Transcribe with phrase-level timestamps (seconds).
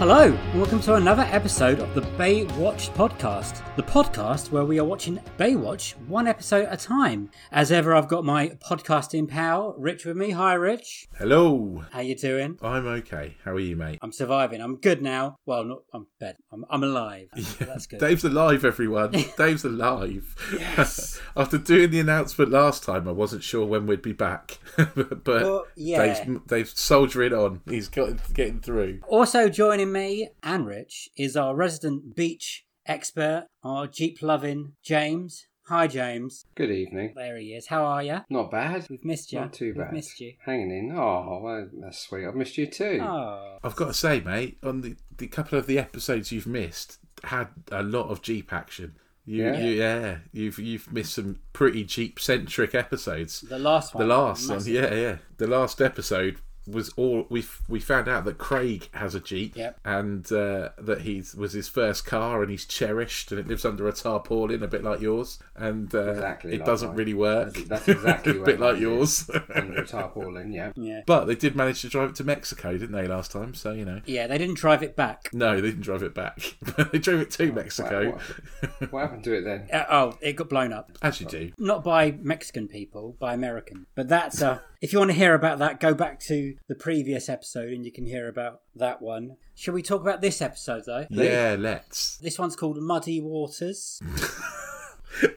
[0.00, 4.84] Hello, and welcome to another episode of the Baywatch podcast, the podcast where we are
[4.84, 7.28] watching Baywatch one episode at a time.
[7.52, 10.30] As ever, I've got my podcasting pal Rich with me.
[10.30, 11.06] Hi, Rich.
[11.18, 11.84] Hello.
[11.90, 12.58] How you doing?
[12.62, 13.36] I'm okay.
[13.44, 13.98] How are you, mate?
[14.00, 14.62] I'm surviving.
[14.62, 15.36] I'm good now.
[15.44, 15.82] Well, not.
[15.92, 16.36] I'm bed.
[16.50, 17.28] I'm, I'm alive.
[17.36, 18.00] So that's good.
[18.00, 19.10] Dave's alive, everyone.
[19.36, 20.34] Dave's alive.
[20.58, 21.20] Yes.
[21.36, 25.66] After doing the announcement last time, I wasn't sure when we'd be back, but Well,
[25.76, 26.06] yeah.
[26.06, 27.60] Dave's, Dave's soldiering on.
[27.68, 29.00] He's got getting through.
[29.06, 35.46] Also joining me and Rich is our resident beach expert, our Jeep loving James.
[35.68, 36.46] Hi, James.
[36.56, 37.12] Good evening.
[37.14, 37.68] There he is.
[37.68, 38.18] How are you?
[38.28, 38.86] Not bad.
[38.90, 39.38] We've missed you.
[39.40, 39.92] Not too We've bad.
[39.92, 40.32] missed you.
[40.44, 40.92] Hanging in.
[40.96, 42.26] Oh, well, that's sweet.
[42.26, 42.98] I've missed you too.
[43.02, 43.58] Oh.
[43.62, 47.48] I've got to say, mate, on the, the couple of the episodes you've missed, had
[47.70, 48.96] a lot of Jeep action.
[49.24, 49.58] You, Yeah?
[49.60, 53.42] you, yeah, you've you've missed some pretty Jeep centric episodes.
[53.42, 54.08] The last one.
[54.08, 55.16] The last one, yeah, yeah.
[55.36, 56.38] The last episode
[56.70, 59.80] was all we we found out that Craig has a Jeep, Yep.
[59.84, 63.86] and uh, that he's was his first car, and he's cherished, and it lives under
[63.88, 66.96] a tarpaulin, a bit like yours, and uh, Exactly it like doesn't mine.
[66.96, 67.54] really work.
[67.54, 69.30] That's- that's exactly a bit like yours.
[69.54, 70.72] Under a tarpaulin, yeah.
[70.76, 71.02] Yeah.
[71.06, 73.54] but they did manage to drive it to Mexico, didn't they, last time?
[73.54, 74.00] So you know.
[74.06, 75.30] Yeah, they didn't drive it back.
[75.32, 76.56] No, they didn't drive it back.
[76.92, 79.68] they drove it to Mexico, What, what happened to it then?
[79.72, 80.90] Uh, oh, it got blown up.
[81.02, 81.52] as you do.
[81.58, 83.86] Not by Mexican people, by American.
[83.94, 87.28] But that's uh if you want to hear about that, go back to the previous
[87.28, 89.36] episode and you can hear about that one.
[89.54, 91.06] Shall we talk about this episode though?
[91.10, 92.16] Yeah, let's.
[92.18, 94.00] This one's called Muddy Waters.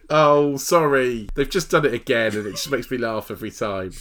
[0.09, 1.27] Oh, sorry.
[1.33, 3.91] They've just done it again, and it just makes me laugh every time.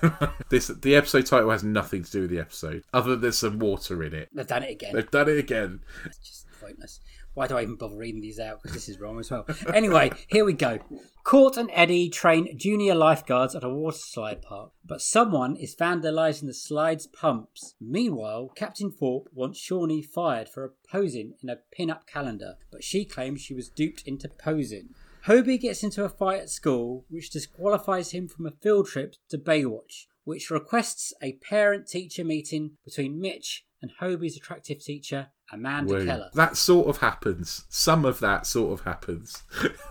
[0.50, 3.58] this the episode title has nothing to do with the episode, other than there's some
[3.58, 4.28] water in it.
[4.32, 4.94] They've done it again.
[4.94, 5.80] They've done it again.
[6.04, 7.00] It's just pointless.
[7.34, 8.62] Why do I even bother reading these out?
[8.62, 9.46] Because this is wrong as well.
[9.72, 10.78] Anyway, here we go.
[11.24, 16.46] Cort and Eddie train junior lifeguards at a water slide park, but someone is vandalising
[16.46, 17.74] the slide's pumps.
[17.80, 23.40] Meanwhile, Captain Thorpe wants Shauni fired for posing in a pin-up calendar, but she claims
[23.40, 24.90] she was duped into posing.
[25.26, 29.38] Hobie gets into a fight at school, which disqualifies him from a field trip to
[29.38, 36.06] Baywatch, which requests a parent-teacher meeting between Mitch and Hobie's attractive teacher, Amanda Woo.
[36.06, 36.30] Keller.
[36.34, 37.64] That sort of happens.
[37.68, 39.42] Some of that sort of happens.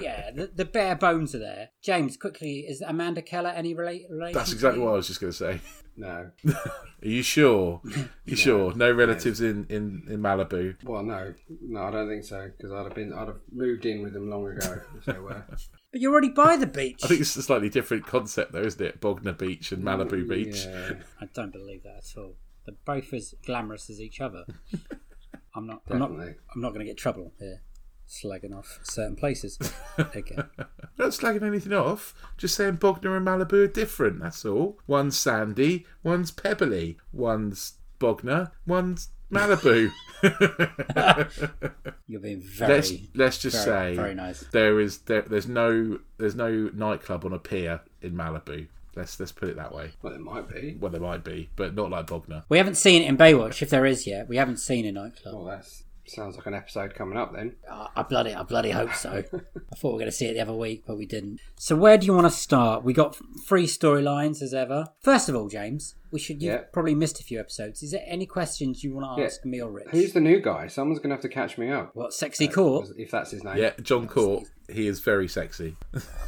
[0.00, 1.70] yeah, the, the bare bones are there.
[1.82, 4.06] James, quickly, is Amanda Keller any relate?
[4.08, 4.86] relation That's to exactly you?
[4.86, 5.60] what I was just going to say.
[5.96, 6.30] No.
[6.46, 6.62] Are
[7.02, 7.82] you sure?
[8.24, 8.72] You sure?
[8.74, 10.76] No relatives in, in, in Malibu.
[10.84, 11.34] Well, no.
[11.60, 14.30] No, I don't think so, because I'd have been, I'd have moved in with them
[14.30, 15.44] long ago, if they were.
[15.48, 17.00] But you're already by the beach.
[17.02, 19.00] I think it's a slightly different concept, though, isn't it?
[19.00, 20.64] Bognor Beach and Malibu Beach.
[20.64, 22.36] Yeah, I don't believe that at all.
[22.64, 24.44] They're both as glamorous as each other.
[25.54, 25.82] I'm not.
[25.88, 26.10] I'm not.
[26.10, 27.60] I'm not going to get trouble here,
[28.08, 29.58] slagging off certain places.
[29.98, 30.44] Again,
[30.98, 34.78] Not slagging anything off, just saying Bognor and Malibu are different, that's all.
[34.86, 39.90] One's sandy, one's pebbly, one's Bognor, one's Malibu.
[42.06, 42.74] you're being very.
[42.74, 44.40] let's let's just very, say very nice.
[44.52, 48.68] there is there, there's no there's no nightclub on a pier in Malibu.
[48.94, 49.92] Let's let's put it that way.
[50.02, 50.76] Well, it might be.
[50.78, 52.44] Well, there might be, but not like Bognor.
[52.48, 54.28] We haven't seen it in Baywatch, if there is yet.
[54.28, 55.34] We haven't seen a nightclub.
[55.34, 55.66] Well, that
[56.14, 57.56] sounds like an episode coming up then.
[57.70, 59.10] I I bloody, I bloody hope so.
[59.32, 61.40] I thought we were going to see it the other week, but we didn't.
[61.58, 62.84] So where do you want to start?
[62.84, 64.86] We got three storylines as ever.
[65.00, 66.42] First of all, James, we should.
[66.42, 66.60] You've Yeah.
[66.72, 67.82] probably missed a few episodes.
[67.82, 69.26] Is there any questions you want to Yeah.
[69.26, 69.88] ask me or Rich?
[69.90, 70.66] Who's the new guy?
[70.66, 71.90] Someone's going to have to catch me up.
[71.94, 72.88] what sexy uh, Cort?
[72.96, 73.56] If that's his name.
[73.58, 74.44] Yeah, John Cort.
[74.70, 75.76] He is very sexy.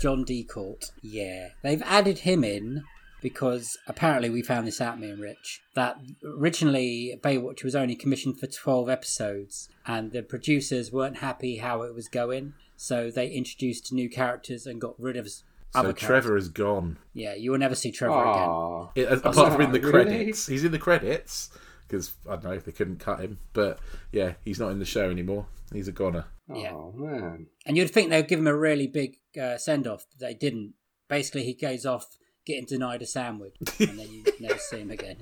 [0.00, 0.44] John D.
[0.44, 0.90] Cort.
[1.02, 2.84] Yeah, they've added him in
[3.24, 8.38] because apparently we found this out, me and Rich, that originally Baywatch was only commissioned
[8.38, 12.52] for 12 episodes and the producers weren't happy how it was going.
[12.76, 15.42] So they introduced new characters and got rid of So
[15.74, 16.06] other characters.
[16.06, 16.98] Trevor is gone.
[17.14, 18.42] Yeah, you will never see Trevor again.
[18.42, 18.88] Aw.
[18.94, 19.90] It, apart from in the really?
[19.90, 21.48] credits, he's in the credits
[21.88, 23.78] because I don't know if they couldn't cut him, but
[24.12, 25.46] yeah, he's not in the show anymore.
[25.72, 26.26] He's a goner.
[26.54, 26.72] Yeah.
[26.74, 27.46] Oh, man.
[27.64, 30.74] And you'd think they'd give him a really big uh, send off, they didn't.
[31.08, 35.16] Basically, he goes off getting denied a sandwich, and then you never see him again.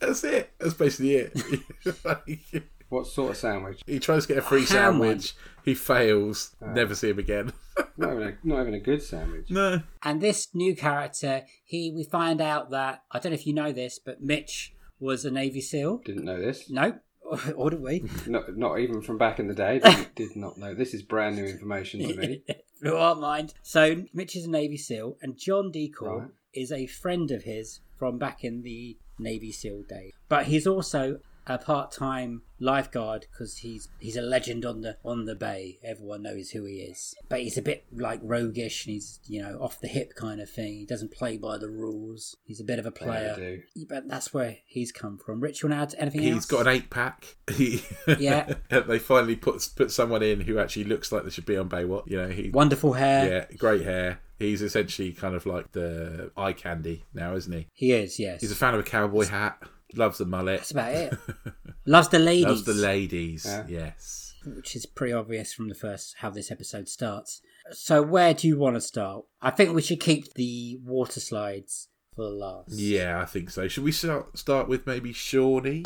[0.00, 0.52] That's it.
[0.58, 2.62] That's basically it.
[2.88, 3.82] What sort of sandwich?
[3.86, 5.34] he tries to get a free Ham sandwich.
[5.62, 6.56] He fails.
[6.62, 6.72] Ah.
[6.72, 7.52] Never see him again.
[7.98, 9.50] Not even a, not even a good sandwich.
[9.50, 9.82] no.
[10.02, 13.72] And this new character, he we find out that I don't know if you know
[13.72, 15.98] this, but Mitch was a Navy SEAL.
[15.98, 16.70] Didn't know this.
[16.70, 16.98] No,
[17.56, 18.04] or did we?
[18.26, 19.80] Not, not even from back in the day.
[19.80, 20.74] Did, did not know.
[20.74, 22.42] This is brand new information to me.
[22.80, 23.52] Blew our mind.
[23.62, 26.28] So Mitch is a Navy SEAL, and John Decoy Right.
[26.54, 30.12] Is a friend of his from back in the Navy SEAL days.
[30.28, 35.34] But he's also a part-time lifeguard because he's he's a legend on the on the
[35.34, 35.78] bay.
[35.82, 39.56] Everyone knows who he is, but he's a bit like roguish and he's you know
[39.58, 40.74] off the hip kind of thing.
[40.80, 42.36] He doesn't play by the rules.
[42.44, 43.32] He's a bit of a Yeah, player.
[43.34, 43.62] I do.
[43.88, 45.40] But that's where he's come from.
[45.40, 46.46] Rich, you want to add anything He's else?
[46.46, 47.36] got an eight pack.
[47.54, 47.82] He,
[48.18, 48.52] Yeah.
[48.68, 52.08] they finally put put someone in who actually looks like they should be on Baywatch.
[52.08, 53.26] You know, he wonderful hair.
[53.50, 54.20] yeah, great hair.
[54.38, 57.66] He's essentially kind of like the eye candy now, isn't he?
[57.72, 58.18] He is.
[58.20, 59.58] Yes, He's a fan of a cowboy hat.
[59.94, 60.58] Loves the mullet.
[60.58, 61.14] that's about it.
[61.86, 62.44] Loves the ladies.
[62.46, 63.44] Loves the ladies.
[63.46, 63.64] Yeah.
[63.68, 64.34] Yes.
[64.44, 67.40] which is pretty obvious from the first how this episode starts.
[67.72, 69.24] So where do you want to start?
[69.42, 72.72] I think we should keep the water slides for the last.
[72.72, 73.66] Yeah, I think so.
[73.66, 75.84] Should we start start with maybe Shauni?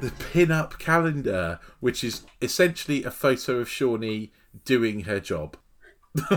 [0.00, 4.30] The pin-up calendar, which is essentially a photo of Shauni
[4.64, 5.56] doing her job.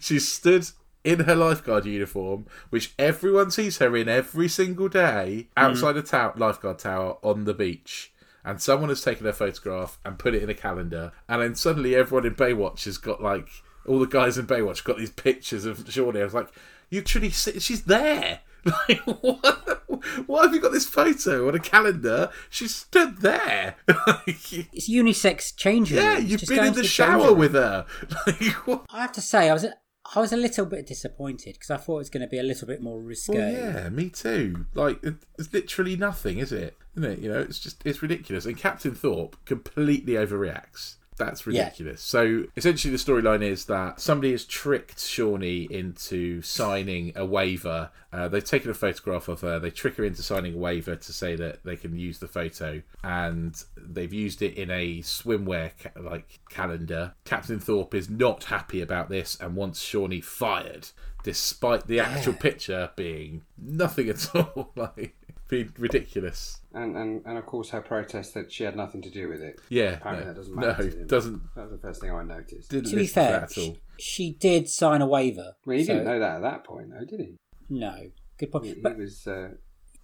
[0.00, 0.66] She stood
[1.04, 6.32] in her lifeguard uniform, which everyone sees her in every single day, outside a tower,
[6.36, 8.12] lifeguard tower on the beach.
[8.44, 11.94] And someone has taken her photograph and put it in a calendar, and then suddenly
[11.94, 13.48] everyone in Baywatch has got like
[13.86, 16.20] all the guys in Baywatch got these pictures of Shauni.
[16.20, 16.48] I was like,
[16.90, 18.40] you truly she's there.
[18.88, 19.82] Like, what?
[20.26, 22.30] Why have you got this photo on a calendar?
[22.50, 23.76] She stood there.
[24.26, 25.96] It's unisex changing.
[25.96, 26.30] yeah, rooms.
[26.30, 27.86] you've Just been in into the shower with her.
[28.26, 28.80] Like?
[28.90, 29.66] I have to say, I was
[30.14, 32.42] I was a little bit disappointed because I thought it was going to be a
[32.42, 33.34] little bit more risque.
[33.34, 34.66] Well, yeah, me too.
[34.74, 35.02] Like,
[35.38, 36.76] it's literally nothing, is it?
[36.96, 37.18] Isn't it?
[37.20, 38.44] You know, it's just it's ridiculous.
[38.44, 40.96] And Captain Thorpe completely overreacts.
[41.24, 41.64] That's Yeah.
[41.64, 42.02] ridiculous.
[42.02, 47.90] So essentially, the storyline is that somebody has tricked Shauni into signing a waiver.
[48.12, 49.58] Uh, they've taken a photograph of her.
[49.58, 52.82] They trick her into signing a waiver to say that they can use the photo,
[53.02, 57.14] and they've used it in a swimwear ca- like calendar.
[57.24, 60.88] Captain Thorpe is not happy about this and wants Shauni fired,
[61.24, 64.72] despite the actual picture being nothing at all.
[64.76, 65.14] like
[65.52, 66.60] being ridiculous.
[66.74, 69.60] And, and and of course her protest that she had nothing to do with it.
[69.68, 70.90] Yeah, Apparently no, that doesn't no, matter.
[70.90, 71.06] to him.
[71.06, 71.42] doesn't.
[71.54, 72.70] That was the first thing I noticed.
[72.70, 73.76] Didn't To be listen to fair, that at all.
[73.98, 75.52] she, she did sign a waiver.
[75.66, 77.36] Well, he so- didn't know that at that point, though, did he?
[77.68, 77.94] No,
[78.38, 78.64] good point.
[78.66, 79.50] He, he But was, uh,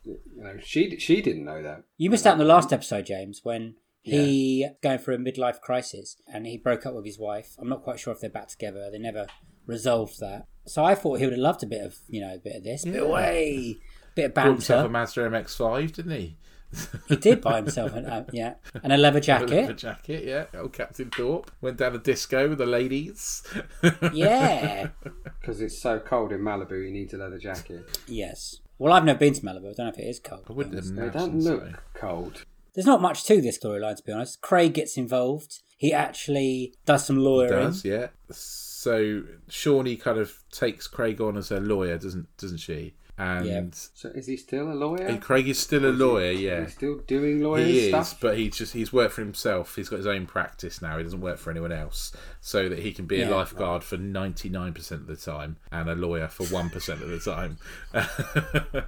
[0.04, 1.82] you know, she she didn't know that.
[1.96, 6.16] you missed out in the last episode, James, when he going through a midlife crisis
[6.32, 7.56] and he broke up with his wife.
[7.58, 8.88] I'm not quite sure if they're back together.
[8.90, 9.26] They never
[9.66, 10.46] resolved that.
[10.66, 12.64] So I thought he would have loved a bit of you know a bit of
[12.64, 13.76] this, bit of way,
[14.18, 15.22] bit of Bought himself a banter.
[15.24, 16.36] Mazda MX-5, didn't he?
[17.08, 19.76] He did buy himself an uh, yeah and a leather A jacket.
[19.78, 20.44] jacket, yeah.
[20.60, 23.42] Old Captain Thorpe went down a disco with the ladies.
[24.12, 24.88] Yeah.
[25.40, 27.98] Because it's so cold in Malibu, you need a leather jacket.
[28.06, 28.60] Yes.
[28.78, 29.70] Well, I've never been to Malibu.
[29.70, 30.44] I don't know if it is cold.
[30.50, 31.72] I wouldn't They don't look so.
[31.94, 32.44] cold.
[32.74, 34.40] There's not much to this storyline, to be honest.
[34.42, 35.60] Craig gets involved.
[35.78, 37.68] He actually does some lawyering.
[37.68, 38.08] Does yeah.
[38.30, 42.94] So Shawnee kind of takes Craig on as her lawyer, doesn't doesn't she?
[43.18, 43.62] And Yeah.
[43.94, 45.16] So is he still a lawyer?
[45.18, 46.60] Craig is still a lawyer, yeah.
[46.62, 48.20] He's still doing lawyer He is, stuff.
[48.20, 49.74] but he's just he's worked for himself.
[49.74, 50.96] He's got his own practice now.
[50.98, 53.28] He doesn't work for anyone else, so that he can be Yeah.
[53.28, 57.02] a lifeguard for ninety nine percent of the time and a lawyer for one percent
[57.02, 57.58] of the time.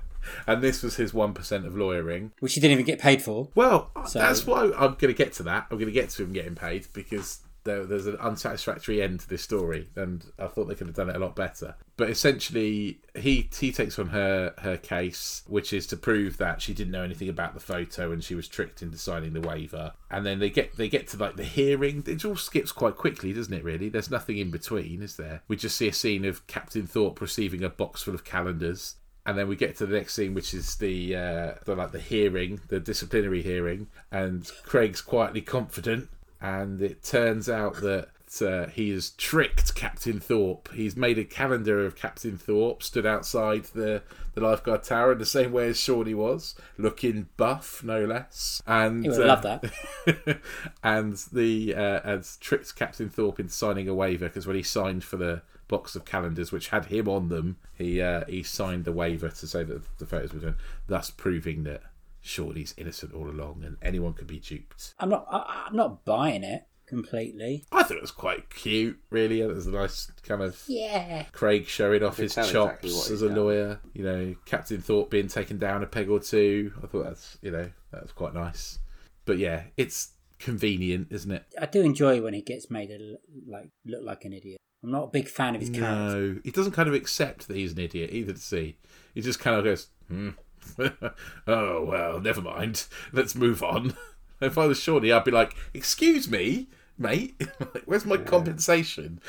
[0.47, 2.33] and this was his one percent of lawyering.
[2.41, 3.49] Which he didn't even get paid for.
[3.55, 5.67] Well, So- that's why I'm going to get to that.
[5.71, 9.29] I'm going to get to him getting paid because there, there's an unsatisfactory end to
[9.29, 11.77] this story, and I thought they could have done it a lot better.
[11.97, 16.73] But essentially, he he takes on her her case, which is to prove that she
[16.73, 19.93] didn't know anything about the photo and she was tricked into signing the waiver.
[20.11, 22.05] And then they get they get to like the hearing.
[22.07, 23.65] It all skips quite quickly, doesn't it?
[23.65, 25.43] Really, there's nothing in between, is there?
[25.49, 29.37] We just see a scene of Captain Thorpe receiving a box full of calendars and
[29.37, 32.61] then we get to the next scene, which is the uh, the like the hearing,
[32.69, 36.09] the disciplinary hearing, and Craig's quietly confident,
[36.41, 38.09] and it turns out that.
[38.41, 40.73] Uh, he has tricked Captain Thorpe.
[40.73, 44.05] He's made a calendar of Captain Thorpe, stood outside the,
[44.35, 48.63] the lifeguard tower in the same way as Shauni was, looking buff, no less.
[48.69, 50.41] And He would uh, love that.
[50.85, 55.03] and the uh, has tricked Captain Thorpe into signing a waiver because when he signed
[55.03, 58.93] for the box of calendars which had him on them, he uh, he signed the
[58.93, 60.57] waiver to say that the photos were done,
[60.89, 61.83] thus proving that
[62.21, 64.95] Shorty's innocent all along and anyone could be duped.
[64.99, 65.27] I'm not.
[65.31, 67.65] I, I'm not buying it completely.
[67.73, 69.41] I thought it was quite cute, really.
[69.41, 71.25] It was a nice kind of Yeah.
[71.33, 73.37] Craig showing off his chops exactly as a done.
[73.37, 73.81] lawyer.
[73.95, 76.73] You know, Captain Thorpe being taken down a peg or two.
[76.83, 78.79] I thought that's you know that was quite nice.
[79.25, 81.45] But yeah, it's convenient, isn't it?
[81.61, 84.59] I do enjoy when he gets made to look like look like an idiot.
[84.83, 85.87] I'm not a big fan of his character.
[86.17, 88.33] No, he doesn't kind of accept that he's an idiot either.
[88.33, 88.79] To see,
[89.15, 90.31] he just kind of goes, hmm.
[91.47, 92.87] "Oh well, never mind.
[93.13, 93.95] Let's move on."
[94.43, 97.39] If I was Shauni, I'd be like, "Excuse me, mate.
[97.85, 99.21] Where's my compensation?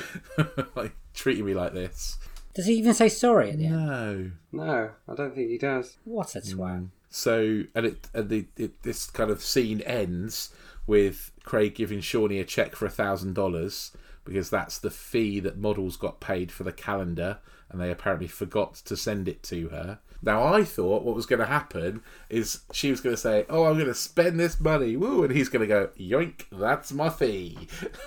[0.74, 2.16] like treating me like this."
[2.54, 3.76] Does he even say sorry at the end?
[3.76, 4.30] No.
[4.52, 5.98] No, I don't think he does.
[6.04, 6.56] What a twat.
[6.56, 6.88] Mm.
[7.10, 10.54] So and it and the it, this kind of scene ends
[10.86, 13.92] with Craig giving Shauni a check for a thousand dollars
[14.24, 17.38] because that's the fee that models got paid for the calendar,
[17.70, 19.98] and they apparently forgot to send it to her.
[20.22, 23.64] Now I thought what was going to happen is she was going to say, "Oh,
[23.64, 27.08] I'm going to spend this money," woo, and he's going to go, "Yoink, that's my
[27.10, 27.58] fee,"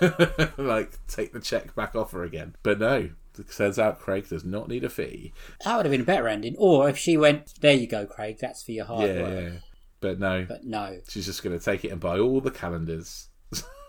[0.56, 2.56] like take the check back off her again.
[2.62, 3.10] But no,
[3.54, 5.32] turns out Craig does not need a fee.
[5.64, 6.54] That would have been a better ending.
[6.58, 9.42] Or if she went, there you go, Craig, that's for your hard yeah, work.
[9.52, 9.58] yeah.
[10.00, 10.98] But no, But no.
[11.08, 13.28] she's just going to take it and buy all the calendars.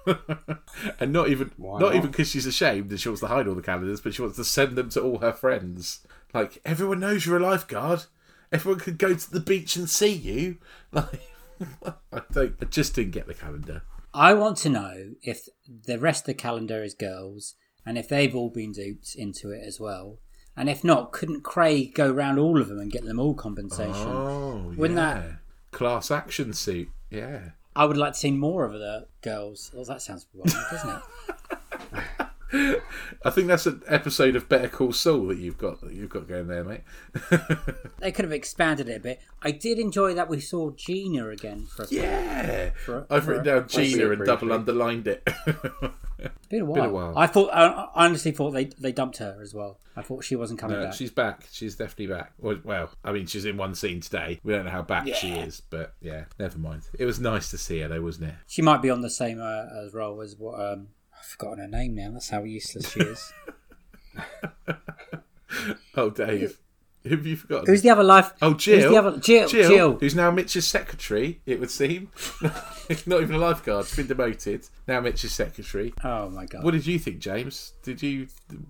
[0.99, 1.95] and not even Why not not?
[1.95, 4.37] even because she's ashamed and she wants to hide all the calendars, but she wants
[4.37, 6.05] to send them to all her friends.
[6.33, 8.05] Like everyone knows you're a lifeguard.
[8.51, 10.57] Everyone could go to the beach and see you.
[10.91, 11.21] Like
[12.13, 12.55] I don't.
[12.61, 13.81] I just didn't get the calendar.
[14.13, 18.35] I want to know if the rest of the calendar is girls and if they've
[18.35, 20.19] all been duped into it as well.
[20.55, 23.93] And if not, couldn't Craig go round all of them and get them all compensation?
[24.07, 25.13] Oh, Wouldn't yeah.
[25.19, 25.39] that-
[25.71, 26.89] class action suit?
[27.09, 27.49] Yeah.
[27.75, 29.69] I would like to see more of the girls.
[29.73, 31.01] Well, that sounds wrong, doesn't it?
[32.53, 36.27] I think that's an episode of Better Call Saul that you've got that you've got
[36.27, 36.81] going there, mate.
[37.99, 39.21] They could have expanded it a bit.
[39.41, 42.69] I did enjoy that we saw Gina again for a Yeah.
[42.85, 44.55] For- I've for- written down see Gina and double briefly.
[44.55, 45.27] underlined it.
[46.49, 46.73] bit a while.
[46.75, 47.17] Been a while.
[47.17, 49.79] I thought, I I honestly thought they they dumped her as well.
[49.95, 50.93] I thought she wasn't coming No, back.
[50.93, 51.47] she's back.
[51.51, 52.33] She's definitely back.
[52.37, 54.39] Well, well, I mean, she's in one scene today.
[54.43, 56.83] We don't know how back she is, but yeah, never mind.
[56.97, 58.35] It was nice to see her, though, wasn't it?
[58.45, 60.89] She might be on the same uh, as role as what um,
[61.19, 62.11] I've forgotten her name now.
[62.11, 63.33] That's how useless she is.
[65.95, 66.59] Oh, Dave,
[67.03, 67.65] who have you forgotten?
[67.65, 68.31] Who's the other life?
[68.41, 68.81] Oh, Jill.
[68.81, 69.47] Who's the other Jill?
[69.47, 69.97] Jill, Jill.
[69.97, 72.11] who's now Mitch's secretary, it would seem.
[73.07, 73.85] Not even a lifeguard.
[73.87, 74.67] She's been demoted.
[74.87, 75.93] Now Mitch's secretary.
[76.03, 76.63] Oh my god.
[76.63, 77.73] What did you think, James?
[77.81, 78.27] Did you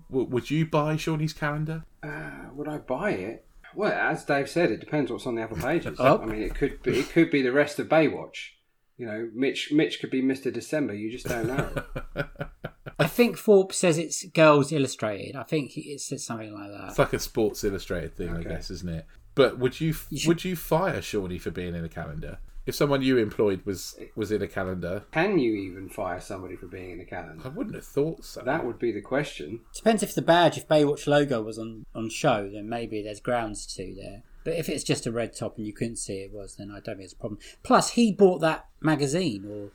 [0.08, 1.84] would you buy Shauni's calendar?
[2.02, 3.44] Uh, would I buy it?
[3.74, 5.98] Well, as Dave said, it depends what's on the other pages.
[6.00, 6.18] Oh.
[6.22, 8.52] I mean, it could be it could be the rest of Baywatch.
[8.98, 10.92] You know, Mitch Mitch could be Mister December.
[10.94, 11.82] You just don't know.
[12.98, 15.36] I think Forbes says it's Girls Illustrated.
[15.36, 16.88] I think it says something like that.
[16.90, 19.06] It's like a Sports Illustrated thing, I guess, isn't it?
[19.36, 22.38] But would you, should- would you fire Shauni for being in a calendar?
[22.66, 26.66] If someone you employed was was in a calendar, Can you even fire somebody for
[26.66, 27.42] being in a calendar?
[27.46, 28.42] I wouldn't have thought so.
[28.42, 29.60] That would be the question.
[29.74, 33.64] Depends if the badge, if Baywatch logo was on on show, then maybe there's grounds
[33.76, 34.22] to there.
[34.44, 36.74] But if it's just a red top and you couldn't see it was, then I
[36.80, 37.38] don't think it's a problem.
[37.62, 39.70] Plus, he bought that magazine or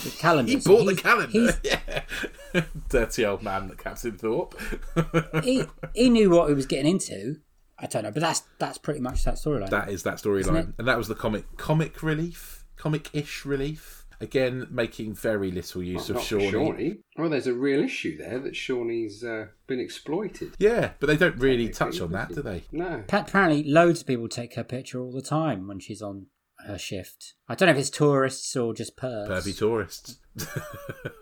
[0.00, 0.52] the calendar.
[0.52, 1.58] he so bought the calendar.
[1.64, 4.58] Yeah, dirty old man, Captain Thorpe.
[5.42, 7.36] he he knew what he was getting into.
[7.78, 9.70] I don't know, but that's that's pretty much that storyline.
[9.70, 14.04] that is that storyline, and that was the comic comic relief, comic-ish relief.
[14.20, 16.50] Again, making very little use Not of Shauni.
[16.52, 16.98] Shauni.
[17.16, 20.54] Well, there's a real issue there that Shauni's uh, been exploited.
[20.58, 22.64] Yeah, but they don't really Technically, touch on that, do they?
[22.72, 23.04] No.
[23.06, 26.26] Pa- Apparently, loads of people take her picture all the time when she's on
[26.66, 27.34] her shift.
[27.48, 29.28] I don't know if it's tourists or just pervs.
[29.28, 30.18] Pervy tourists.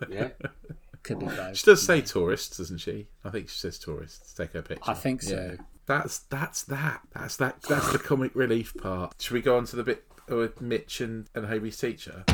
[0.09, 0.29] Yeah.
[1.03, 1.55] Could be both.
[1.57, 3.07] She does say tourists, doesn't she?
[3.23, 4.33] I think she says tourists.
[4.33, 4.89] Take her picture.
[4.89, 5.35] I think so.
[5.57, 5.63] Yeah.
[5.85, 7.01] That's that's that.
[7.13, 7.61] That's that.
[7.69, 9.13] That's the comic relief part.
[9.21, 12.25] Should we go on to the bit with Mitch and and Hobie's teacher?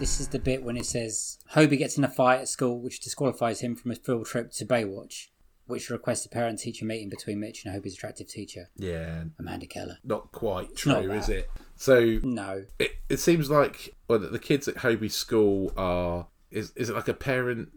[0.00, 3.00] This is the bit when it says Hobie gets in a fight at school, which
[3.00, 5.26] disqualifies him from a field trip to Baywatch,
[5.66, 9.98] which requests a parent-teacher meeting between Mitch and Hobie's attractive teacher, Yeah, Amanda Keller.
[10.02, 11.50] not quite not true, is it?
[11.76, 16.28] So No, it, it seems like well, the kids at Hobie's school are.
[16.50, 17.68] Is, is it like a parent?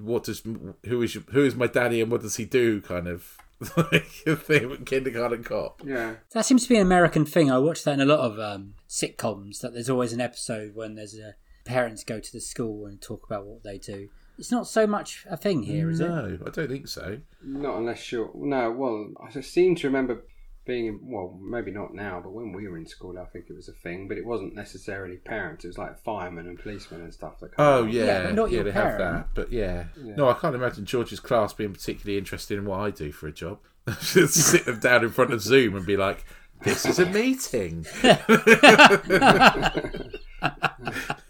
[0.00, 0.42] What does
[0.86, 2.80] who is your, who is my daddy and what does he do?
[2.80, 3.36] Kind of
[3.76, 5.82] like a thing with kindergarten cop.
[5.84, 6.14] Yeah.
[6.32, 7.50] that seems to be an American thing.
[7.50, 9.60] I watch that in a lot of um, sitcoms.
[9.60, 11.34] That there's always an episode when there's a
[11.68, 14.08] parents go to the school and talk about what they do.
[14.38, 16.08] It's not so much a thing here, is it?
[16.08, 17.18] no, I don't think so.
[17.42, 18.30] Not unless you're.
[18.34, 20.22] No, well, I seem to remember
[20.64, 21.00] being.
[21.02, 23.72] Well, maybe not now, but when we were in school, I think it was a
[23.72, 24.06] thing.
[24.06, 25.64] But it wasn't necessarily parents.
[25.64, 27.40] It was like firemen and policemen and stuff.
[27.40, 27.90] That come Oh along.
[27.90, 29.28] yeah, Yeah, but not yeah, your they have that.
[29.34, 29.86] But yeah.
[30.00, 30.14] Yeah.
[30.14, 33.32] no, I can't imagine George's class being particularly interested in what I do for a
[33.32, 33.58] job.
[34.00, 36.24] Just sit them down in front of Zoom and be like,
[36.62, 37.86] "This is a meeting."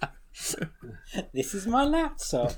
[1.33, 2.53] this is my laptop.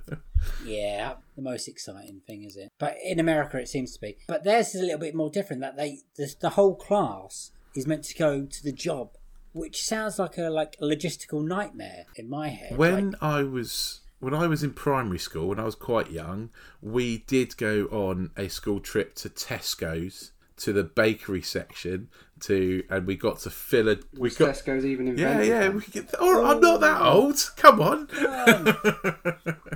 [0.64, 2.70] yeah, the most exciting thing, is it?
[2.78, 4.16] But in America, it seems to be.
[4.26, 5.62] But theirs is a little bit more different.
[5.62, 9.10] That they, the, the whole class is meant to go to the job,
[9.52, 12.76] which sounds like a like a logistical nightmare in my head.
[12.76, 16.50] When Like, I was when I was in primary school, when I was quite young,
[16.80, 22.08] we did go on a school trip to Tesco's to the bakery section
[22.42, 23.96] to, and we got to fill a.
[24.14, 25.46] We Was got Tesco's even yeah, invented?
[25.48, 25.60] yeah.
[25.60, 25.74] then?
[25.76, 26.14] We could get.
[26.18, 27.12] Oh, I'm not that oh.
[27.12, 27.50] old.
[27.56, 28.08] Come on.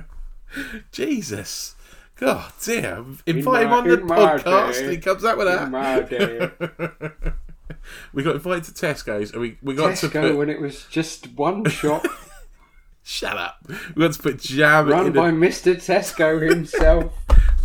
[0.91, 1.75] Jesus.
[2.15, 3.03] God dear.
[3.25, 4.83] Invite him my- on the in my podcast day.
[4.83, 5.63] and he comes out with that.
[5.63, 6.49] In my day.
[8.13, 10.37] we got invited to Tesco's and we, we got to Tesco put.
[10.37, 12.05] when it was just one shop
[13.03, 13.63] Shut up.
[13.95, 15.75] We got to put jam run in by Mr.
[15.75, 17.13] Tesco himself.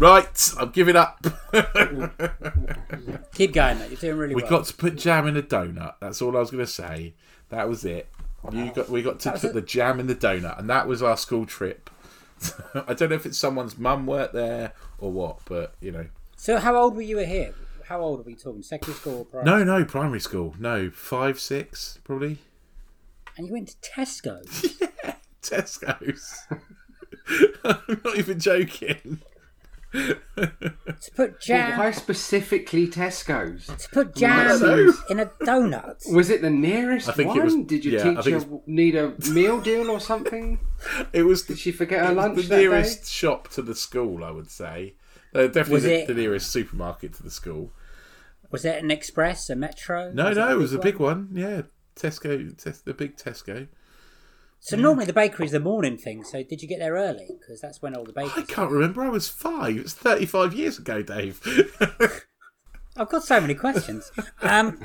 [0.03, 1.25] Right, I'm giving up.
[3.35, 3.91] Keep going, mate.
[3.91, 4.51] You're doing really we well.
[4.51, 5.95] We got to put jam in a donut.
[6.01, 7.15] That's all I was going to say.
[7.51, 8.11] That was it.
[8.51, 9.55] You got we got to put it?
[9.55, 11.89] the jam in the donut, and that was our school trip.
[12.75, 16.07] I don't know if it's someone's mum worked there or what, but you know.
[16.37, 17.55] So, how old were you here?
[17.85, 18.65] How old are we talking?
[18.65, 19.65] Secondary school or primary?
[19.65, 20.57] No, no, primary school.
[20.59, 22.39] No, five, six, probably.
[23.37, 24.43] And you went to Tesco.
[25.43, 26.41] Tesco's.
[27.65, 29.21] I'm not even joking.
[29.93, 31.79] to put jam.
[31.79, 33.67] Why specifically Tesco's?
[33.67, 36.11] To put I jam in a donut.
[36.13, 37.39] Was it the nearest I think one?
[37.41, 40.59] it was- Did your yeah, teacher need a meal deal or something?
[41.13, 43.09] It was the, Did she forget her lunch the that nearest day?
[43.09, 44.25] shop to the school.
[44.25, 44.95] I would say.
[45.35, 47.73] Uh, definitely Was the, it- the nearest supermarket to the school.
[48.51, 50.11] Was it an express, a metro?
[50.13, 50.83] No, Was no, it was a one?
[50.85, 51.29] big one.
[51.33, 51.63] Yeah,
[51.97, 53.67] Tesco, tes- the big Tesco.
[54.65, 56.23] So normally the bakery's the morning thing.
[56.23, 57.27] So did you get there early?
[57.41, 58.45] Because that's when all the bakeries.
[58.49, 59.03] I can't remember.
[59.03, 59.77] I was five.
[59.77, 61.41] It's thirty-five years ago, Dave.
[62.97, 64.13] I've got so many questions.
[64.41, 64.79] Um,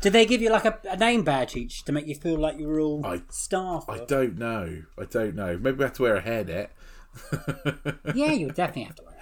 [0.00, 2.58] did they give you like a, a name badge each to make you feel like
[2.58, 3.84] you were all I- staff?
[3.88, 4.82] I or- don't know.
[4.98, 5.56] I don't know.
[5.56, 6.68] Maybe we have to wear a hairnet.
[8.14, 9.14] Yeah, you would definitely have to wear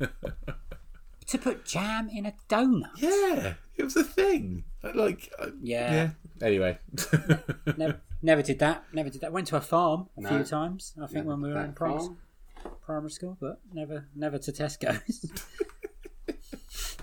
[0.00, 0.54] a hairnet.
[1.28, 2.90] to put jam in a donut.
[2.98, 4.64] Yeah, it was a thing.
[4.84, 5.92] I Like, I- Yeah.
[5.92, 6.10] yeah.
[6.46, 6.78] Anyway,
[7.78, 8.84] Never, never did that.
[8.92, 9.32] Never did that.
[9.32, 10.28] Went to a farm a No.
[10.28, 10.92] few times.
[11.00, 12.18] I think when we were in primary, farm?
[12.84, 15.30] primary school, but never, never to Tesco's.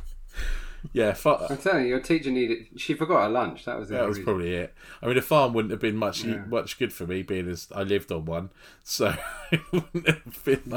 [0.93, 1.13] yeah.
[1.13, 2.67] Fu- I'm telling you, your teacher needed.
[2.77, 3.65] She forgot her lunch.
[3.65, 4.25] That was the That was reason.
[4.25, 4.73] probably it.
[5.01, 6.43] I mean, a farm wouldn't have been much Yeah.
[6.45, 8.49] much good for me, being as I lived on one.
[8.83, 9.15] So
[9.51, 10.71] it wouldn't have been mm.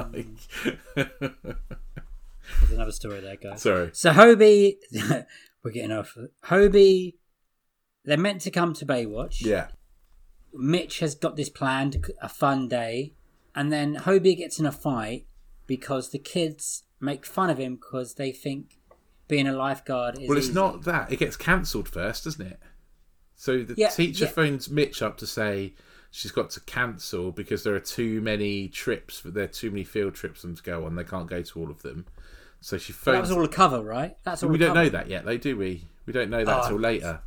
[0.95, 1.07] like.
[2.61, 3.63] There's another story there, guys.
[3.63, 3.91] Sorry.
[3.93, 4.77] So Hobie,
[5.65, 6.17] we're getting off.
[6.45, 7.15] Hobie,
[8.05, 9.41] they're meant to come to Baywatch.
[9.45, 9.67] Yeah.
[10.59, 13.13] Mitch has got this planned, a fun day,
[13.55, 15.27] and then Hobie gets in a fight
[15.67, 18.79] because the kids make fun of him because they think
[19.29, 20.29] being a lifeguard is.
[20.29, 20.55] Well, it's easy.
[20.55, 21.13] not that.
[21.13, 22.61] It gets cancelled first, doesn't it?
[23.35, 24.31] So the Yeah, teacher yeah.
[24.31, 25.75] phones Mitch up to say
[26.11, 29.21] she's got to cancel because there are too many trips.
[29.25, 30.95] There are too many field trips for them to go on.
[30.95, 32.07] They can't go to all of them.
[32.61, 34.17] So she That was all a cover, right?
[34.25, 34.49] That's all.
[34.49, 34.85] we don't cover.
[34.85, 35.85] know that yet, though, do we?
[36.07, 36.69] We don't know that Oh.
[36.69, 37.21] till later.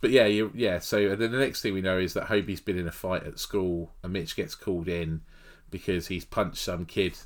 [0.00, 0.78] But yeah, you, yeah.
[0.78, 3.92] So the next thing we know is that Hobie's been in a fight at school,
[4.02, 5.22] and Mitch gets called in
[5.70, 7.18] because he's punched some kid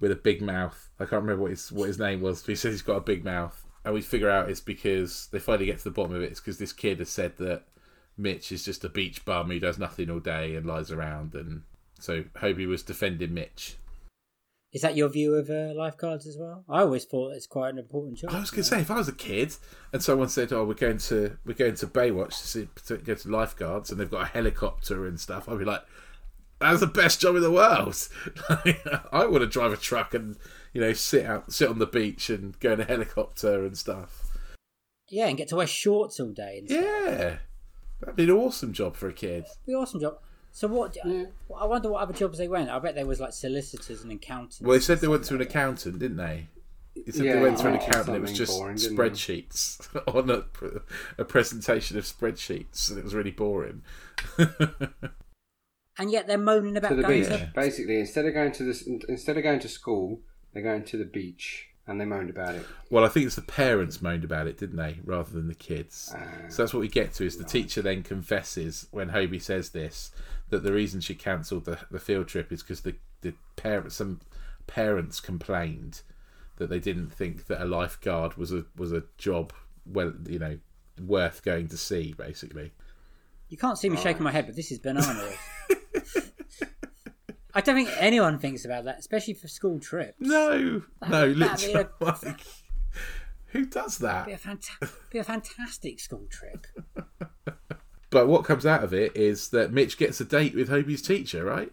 [0.00, 0.90] with a big mouth.
[0.98, 3.24] I can't remember what his what his name was, he says he's got a big
[3.24, 6.30] mouth, and we figure out it's because they finally get to the bottom of it.
[6.30, 7.64] It's because this kid has said that
[8.18, 11.62] Mitch is just a beach bum who does nothing all day and lies around, and
[11.98, 13.76] so Hobie was defending Mitch.
[14.72, 16.64] Is that your view of uh, lifeguards as well?
[16.66, 18.30] I always thought it's quite an important job.
[18.30, 19.54] I was going to say, if I was a kid
[19.92, 23.14] and someone said, "Oh, we're going to we're going to Baywatch to, see, to go
[23.14, 25.82] to lifeguards," and they've got a helicopter and stuff, I'd be like,
[26.58, 28.08] "That's the best job in the world."
[29.12, 30.38] I want to drive a truck and
[30.72, 34.38] you know sit out sit on the beach and go in a helicopter and stuff.
[35.10, 36.60] Yeah, and get to wear shorts all day.
[36.60, 36.82] And stuff.
[36.82, 37.36] Yeah,
[38.00, 39.44] that'd be an awesome job for a kid.
[39.66, 40.18] Be awesome job.
[40.52, 40.94] So what?
[40.94, 41.04] Yeah.
[41.04, 41.28] Mm.
[41.58, 42.68] I wonder what other jobs they went.
[42.68, 44.60] I bet there was like solicitors and accountants.
[44.60, 46.48] Well, they said they went to an accountant, didn't they?
[46.94, 48.16] He said Yeah, they went to an accountant.
[48.16, 50.44] It was just boring, spreadsheets on a,
[51.18, 53.82] a presentation of spreadsheets, and it was really boring.
[54.38, 57.28] and yet they're moaning about to the going beach.
[57.28, 57.50] to.
[57.54, 60.20] Basically, instead of going to this, instead of going to school,
[60.52, 62.66] they're going to the beach, and they moaned about it.
[62.90, 66.14] Well, I think it's the parents moaned about it, didn't they, rather than the kids.
[66.16, 66.24] Ah.
[66.48, 67.24] so that's what we get to.
[67.24, 70.12] Is the teacher then confesses when Hobie says this
[70.50, 74.20] that the reason she cancelled the, the field trip is because the the parents some
[74.66, 76.02] parents complained
[76.56, 79.52] that they didn't think that a lifeguard was a was a job
[79.86, 80.58] well you know
[81.00, 82.72] worth going to see basically.
[83.48, 85.36] You can't see me shaking my head, but this is bananas.
[87.54, 90.16] I don't think anyone thinks about that, especially for school trips.
[90.20, 91.74] No, no, literally.
[91.74, 92.40] a- like,
[93.48, 94.26] who does that?
[94.26, 96.66] Be a, fanta- be a fantastic school trip.
[98.10, 101.46] But what comes out of it is that Mitch gets a date with Hobie's teacher,
[101.46, 101.72] right?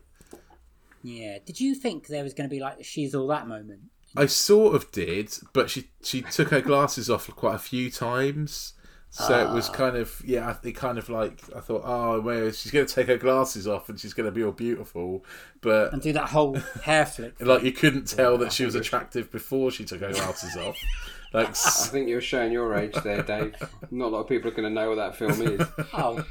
[1.03, 1.39] Yeah.
[1.45, 3.81] Did you think there was going to be like she's all that moment?
[4.15, 8.71] I sort of did, but she she took her glasses off quite a few times.
[9.11, 12.71] So it was kind of yeah, it kind of like I thought, oh, well, she's
[12.71, 15.25] going to take her glasses off and she's going to be all beautiful,
[15.61, 17.35] but And do that whole hair flip.
[17.39, 20.77] like you couldn't tell that she was attractive before she took her glasses off.
[21.33, 23.55] Like I s- think you're showing your age there, Dave.
[23.89, 25.67] Not a lot of people are going to know what that film is.
[25.93, 26.23] Oh.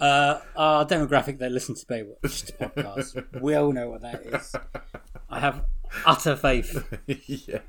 [0.00, 4.56] Uh, our demographic that listen to Baywatch podcast will know what that is.
[5.30, 5.64] I have
[6.04, 6.84] utter faith.
[7.06, 7.60] yeah.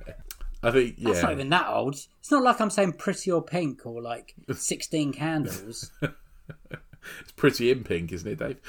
[0.63, 1.09] I think yeah.
[1.11, 1.95] It's not even that old.
[1.95, 5.91] It's not like I'm saying pretty or pink or like 16 candles.
[6.01, 8.59] It's pretty in pink, isn't it, Dave?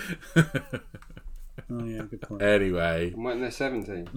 [1.71, 2.43] Oh, yeah, good point.
[2.43, 4.09] anyway, And when they're 17.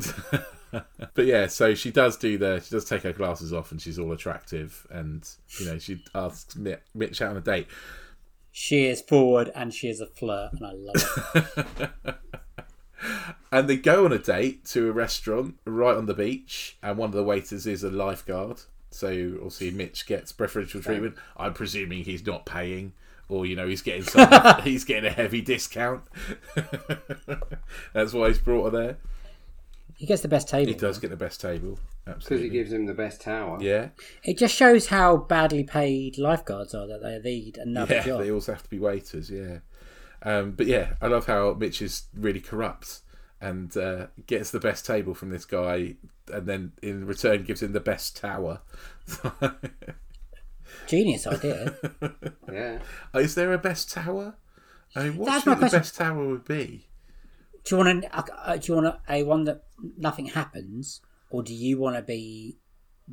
[0.72, 4.00] but yeah, so she does do the she does take her glasses off and she's
[4.00, 5.28] all attractive and
[5.60, 6.58] you know she asks
[6.94, 7.68] Mitch out on a date.
[8.52, 11.46] She is forward and she is a flirt, and I love
[11.78, 11.90] it.
[13.52, 17.10] And they go on a date to a restaurant right on the beach, and one
[17.10, 18.62] of the waiters is a lifeguard.
[18.92, 21.16] So obviously Mitch gets preferential treatment.
[21.36, 22.94] I'm presuming he's not paying,
[23.30, 24.30] or you know he's getting some,
[24.64, 26.04] he's getting a heavy discount.
[27.94, 28.98] That's why he's brought her there.
[29.96, 30.72] He gets the best table.
[30.72, 32.50] He does get the best table, Because absolutely.
[32.50, 33.58] he gives him the best tower.
[33.60, 33.90] yeah,
[34.24, 38.06] It just shows how badly paid lifeguards are that they need another yeah.
[38.06, 38.22] job.
[38.22, 39.32] They also have to be waiters.
[39.32, 39.58] Yeah,
[40.24, 43.02] um, but yeah, I love how Mitch is really corrupt
[43.40, 45.96] and uh, gets the best table from this guy,
[46.32, 48.62] and then in return gives him the best tower.
[50.88, 51.76] Genius idea.
[52.52, 52.80] Yeah.
[53.14, 54.36] Is there a best tower?
[54.96, 55.80] I mean, what That's my the question.
[55.80, 56.88] best tower would be?
[57.68, 59.64] do you want a, uh, do you want a, a one that
[59.98, 62.58] nothing happens, or do you want to be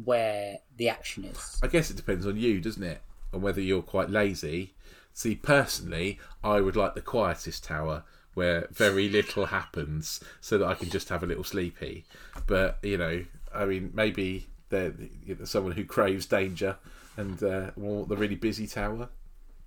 [0.05, 1.59] where the action is?
[1.63, 3.03] I guess it depends on you, doesn't it?
[3.33, 4.75] On whether you're quite lazy.
[5.15, 8.03] See, personally, I would like the quietest tower
[8.35, 12.05] where very little happens so that I can just have a little sleepy.
[12.47, 13.25] But, you know,
[13.55, 14.93] I mean, maybe they're
[15.25, 16.77] you know, someone who craves danger
[17.17, 19.09] and uh, want the really busy tower.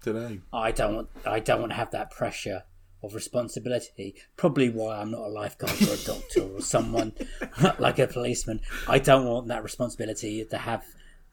[0.03, 0.37] Don't know.
[0.53, 2.63] I don't want I don't want to have that pressure
[3.01, 4.15] of responsibility.
[4.35, 7.13] Probably why I'm not a lifeguard or a doctor or someone
[7.79, 8.61] like a policeman.
[8.87, 10.85] I don't want that responsibility to have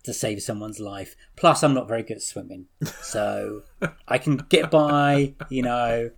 [0.05, 1.17] to save someone's life.
[1.37, 2.67] Plus, I'm not very good at swimming,
[3.03, 3.62] so
[4.09, 6.11] I can get by, you know,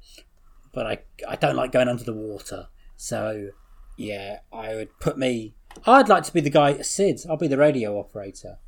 [0.72, 2.68] but I I don't like going under the water.
[2.96, 3.50] So
[3.96, 5.54] yeah, I would put me.
[5.86, 7.20] I'd like to be the guy, Sid.
[7.28, 8.58] I'll be the radio operator.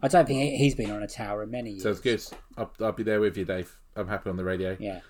[0.00, 1.82] I don't think he- he's been on a tower in many years.
[1.82, 2.22] Sounds good.
[2.56, 3.76] I'll, I'll be there with you, Dave.
[3.96, 4.76] I'm happy on the radio.
[4.78, 5.00] Yeah.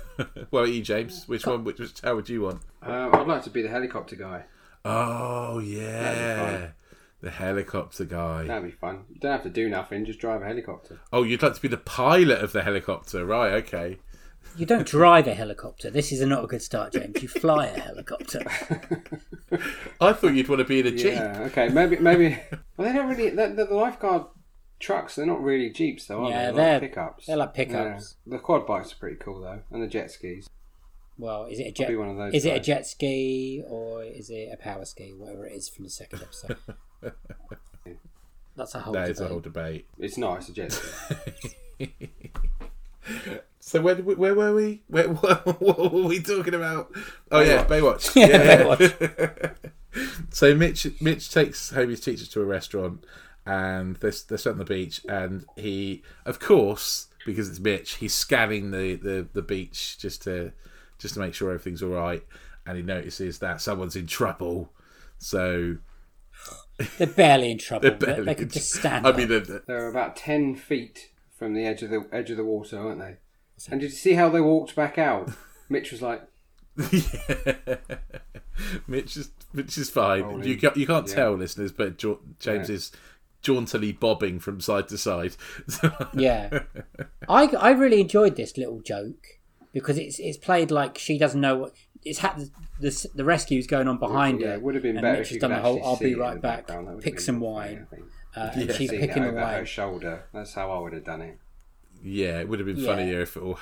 [0.50, 1.28] well, you, James?
[1.28, 1.62] Which one?
[1.62, 2.62] Which, which tower would you want?
[2.84, 4.44] Uh, I'd like to be the helicopter guy.
[4.84, 6.70] Oh, yeah.
[7.22, 7.30] Fun.
[7.30, 8.44] The helicopter guy.
[8.46, 9.04] That'd be fun.
[9.12, 11.00] You don't have to do nothing, just drive a helicopter.
[11.12, 13.52] Oh, you'd like to be the pilot of the helicopter, right?
[13.64, 13.98] Okay.
[14.56, 15.88] You don't drive a helicopter.
[15.90, 17.22] This is not a good start, James.
[17.22, 18.40] You fly a helicopter.
[20.00, 21.14] I thought you'd want to be in a jeep.
[21.14, 22.38] Yeah, okay, maybe, maybe.
[22.76, 23.30] Well, they don't really.
[23.30, 24.24] The, the, the lifeguard
[24.80, 26.56] trucks, they're not really jeeps, though, are Yeah, they?
[26.56, 27.26] they're- like pickups.
[27.26, 28.16] they're like pickups.
[28.26, 28.36] Yeah.
[28.36, 30.48] The quad bikes are pretty cool, though, and the jet skis.
[31.16, 31.88] Well, is it a I'll jet?
[31.88, 35.14] be one of those Is it a jet ski or is it a power ski?
[35.16, 36.56] Whatever it is from the second episode.
[38.56, 38.94] That's a whole.
[38.94, 39.30] That is a debate.
[39.30, 39.86] whole debate.
[39.98, 40.80] It's not, it's a jet.
[43.64, 44.82] So where we, where were we?
[44.88, 46.92] Where, what, what were we talking about?
[47.30, 48.12] Oh yeah, Baywatch.
[48.16, 49.52] Yeah,
[50.30, 53.04] so Mitch Mitch takes Hobie's teachers to a restaurant,
[53.46, 58.14] and they're they're sat on the beach, and he, of course, because it's Mitch, he's
[58.14, 60.52] scanning the, the, the beach just to
[60.98, 62.24] just to make sure everything's all right,
[62.66, 64.72] and he notices that someone's in trouble.
[65.18, 65.76] So
[66.98, 67.88] They're barely in trouble.
[67.90, 69.06] they're They- barely they could just stand.
[69.06, 69.16] I up.
[69.16, 72.78] mean, the- They're about 10 feet from the edge of the edge of the water,
[72.78, 73.16] aren't they?
[73.70, 75.30] And did you see how they walked back out?
[75.68, 76.22] Mitch was like,
[76.92, 77.76] yeah.
[78.86, 80.22] Mitch is Mitch is fine.
[80.22, 80.44] Rolling.
[80.48, 81.14] You can't, you can't Yeah.
[81.14, 82.76] tell, listeners, but jo- James Yeah.
[82.76, 82.92] is
[83.42, 85.36] jauntily bobbing from side to side.
[86.14, 86.60] Yeah,
[87.28, 89.26] I I really enjoyed this little joke
[89.72, 92.50] because it's it's played like she doesn't know what it's had.
[92.82, 94.52] The, the rescue's going on behind yeah, her.
[94.54, 95.76] it would have been and better Mitch if has done could the whole.
[95.76, 96.66] actually I'll be right back.
[96.66, 96.86] background.
[96.88, 97.86] That would have Pick some wine,
[98.36, 98.74] uh, and Yeah.
[98.76, 99.64] she's picking it the over her wine.
[99.64, 100.24] shoulder.
[100.34, 101.38] That's how I would have done it.
[102.02, 102.86] yeah, it would have been Yeah.
[102.86, 103.58] funnier if it all.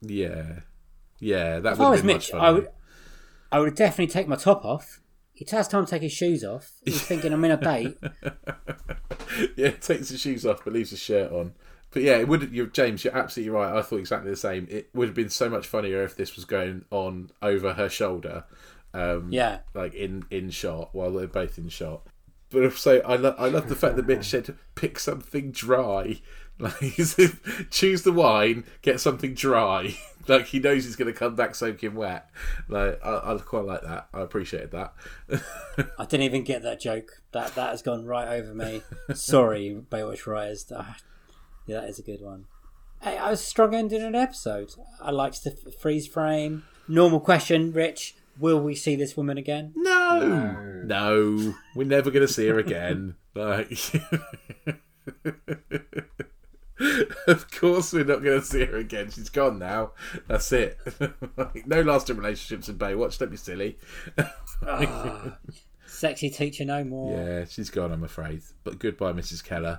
[0.00, 0.60] Yeah,
[1.18, 2.54] yeah, that If would I have was been Mitch, much I funnier.
[2.62, 2.68] would
[3.50, 5.00] I would definitely take my top off.
[5.32, 6.70] He has time to take his shoes off.
[6.84, 7.96] He's thinking I'm in a date.
[9.56, 11.54] yeah, takes his shoes off but leaves his shirt on.
[11.90, 12.52] But yeah, it would.
[12.52, 13.74] You're, James, you're absolutely right.
[13.76, 14.66] I thought exactly the same.
[14.70, 18.44] It would have been so much funnier if this was going on over her shoulder,
[18.92, 19.60] um, Yeah.
[19.74, 22.02] like in in shot while they're both in shot.
[22.50, 26.20] But also, I love I love the fact that Mitch said pick something dry.
[26.60, 26.96] Like,
[27.70, 29.96] choose the wine, get something dry.
[30.26, 32.28] like he knows he's going to come back soaking wet.
[32.66, 34.08] Like I, I quite like that.
[34.12, 34.92] I appreciated that.
[35.96, 37.22] I didn't even get that joke.
[37.30, 38.82] That that has gone right over me.
[39.14, 40.66] Sorry, Baywatch Rise.
[40.74, 40.96] Ah,
[41.68, 42.46] yeah, that is a good one.
[43.00, 44.70] Hey, I was strong ending an episode.
[45.00, 46.64] I liked the f- freeze frame.
[46.88, 48.16] Normal question, Rich.
[48.40, 49.72] Will we see this woman again?
[49.76, 53.14] No, no, we're never going to see her again.
[53.34, 53.70] Like,
[57.28, 59.10] of course, we're not going to see her again.
[59.12, 59.92] She's gone now.
[60.26, 60.76] That's it.
[61.36, 63.16] Like, no lasting relationships in Baywatch.
[63.18, 63.78] Don't be silly.
[64.66, 65.38] Ah,
[65.86, 67.16] sexy teacher no more.
[67.16, 68.42] Yeah, she's gone, I'm afraid.
[68.64, 69.44] But goodbye, Mrs.
[69.44, 69.78] Keller.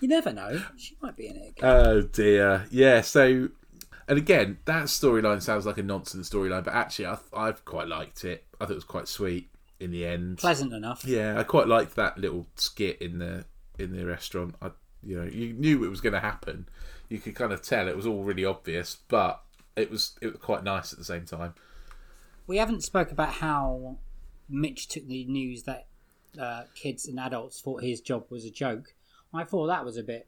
[0.00, 0.62] You never know.
[0.76, 1.70] She might be in it again.
[1.70, 2.66] Oh dear.
[2.70, 3.00] Yeah.
[3.00, 3.48] So,
[4.08, 8.24] and again, that storyline sounds like a nonsense storyline, but actually, I I've quite liked
[8.24, 8.44] it.
[8.60, 9.50] I thought it was quite sweet
[9.80, 10.38] in the end.
[10.38, 11.04] Pleasant enough.
[11.04, 13.44] Yeah, I quite liked that little skit in the
[13.78, 14.54] in the restaurant.
[14.62, 14.70] I,
[15.02, 16.68] you know, you knew it was going to happen.
[17.08, 19.42] You could kind of tell it was all really obvious, but
[19.76, 21.54] it was it was quite nice at the same time.
[22.46, 23.98] We haven't spoke about how
[24.48, 25.86] Mitch took the news that
[26.40, 28.94] uh, kids and adults thought his job was a joke.
[29.36, 30.26] I thought that was a bit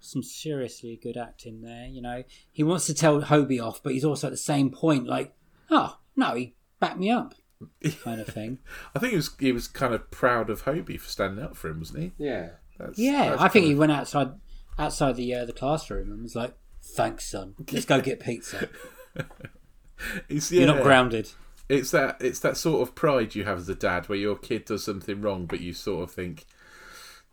[0.00, 1.86] some seriously good acting there.
[1.86, 5.06] You know, he wants to tell Hobie off, but he's also at the same point
[5.06, 5.34] like,
[5.70, 7.34] oh no, he backed me up,
[8.04, 8.58] kind of thing.
[8.94, 11.68] I think he was he was kind of proud of Hobie for standing up for
[11.68, 12.12] him, wasn't he?
[12.18, 12.50] Yeah.
[12.78, 14.30] That's, Yeah, that's I think kind he went outside
[14.78, 17.54] outside the uh, the classroom and was like, "Thanks, son.
[17.72, 18.68] Let's go get pizza.
[19.16, 19.26] of-
[20.28, 21.32] it's, You're not grounded."
[21.68, 24.64] It's that it's that sort of pride you have as a dad, where your kid
[24.64, 26.57] does something wrong, but you sort of think, "Ah,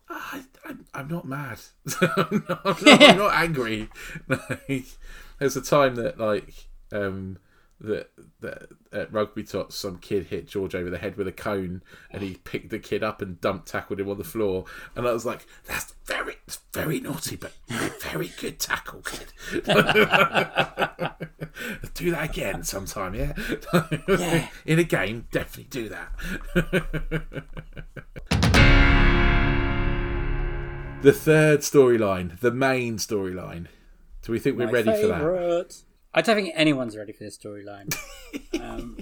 [0.09, 1.59] I, I, I'm not mad,
[2.01, 3.89] I'm, not, I'm, not, I'm not angry.
[4.27, 4.85] Like,
[5.39, 7.37] there's a time that like um,
[7.79, 11.81] that that at rugby tots, some kid hit George over the head with a cone,
[12.11, 14.65] and he picked the kid up and dump tackled him on the floor,
[14.95, 16.35] and I was like, that's very
[16.75, 17.53] very naughty, but
[18.01, 19.33] very good tackle, kid.
[21.93, 23.33] do that again sometime, yeah?
[24.07, 24.47] Yeah.
[24.65, 26.11] In a game, definitely do that.
[31.05, 33.67] The third storyline, the main storyline.
[34.23, 35.75] Do we think we're My ready for that?
[36.15, 37.95] I don't think anyone's ready for this storyline.
[38.59, 38.97] um,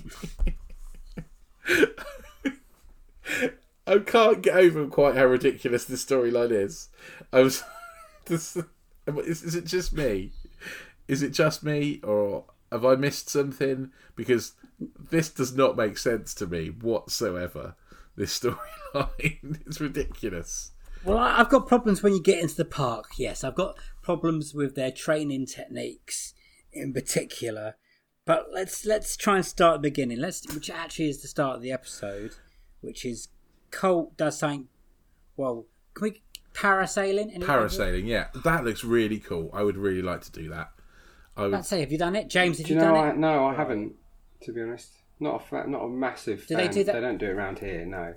[3.88, 6.90] I can't get over quite how ridiculous this storyline is.
[7.32, 7.64] I was.
[8.26, 8.58] this,
[9.08, 10.34] is, is it just me?
[11.08, 13.92] Is it just me, or have I missed something?
[14.18, 14.56] Because
[15.00, 17.76] this does not make sense to me whatsoever.
[18.18, 18.38] This
[18.94, 20.73] storyline it's ridiculous.
[21.06, 23.12] Well, I- I've got problems when you get into the park.
[23.18, 26.34] Yes, I've got problems with their training techniques
[26.72, 27.76] in particular.
[28.26, 30.20] But let's let's try and start at the beginning.
[30.20, 32.36] Let's, which actually is the start of the episode,
[32.82, 33.28] which is
[33.70, 34.70] Colt does something.
[35.36, 36.22] Well, can we
[36.54, 37.34] parasailing?
[37.36, 39.50] Any- Parasailing, yeah, that looks really cool.
[39.54, 40.72] I would really like to do that.
[41.36, 42.60] I would, Let's say, have you done it, James?
[42.60, 42.94] Have Do you, you know?
[42.94, 43.18] done I, it?
[43.18, 43.94] no, I haven't.
[44.44, 46.46] To be honest, not a fa- not a massive.
[46.48, 46.68] Do fan.
[46.68, 47.86] they do that- They don't do it around here.
[47.86, 48.14] No,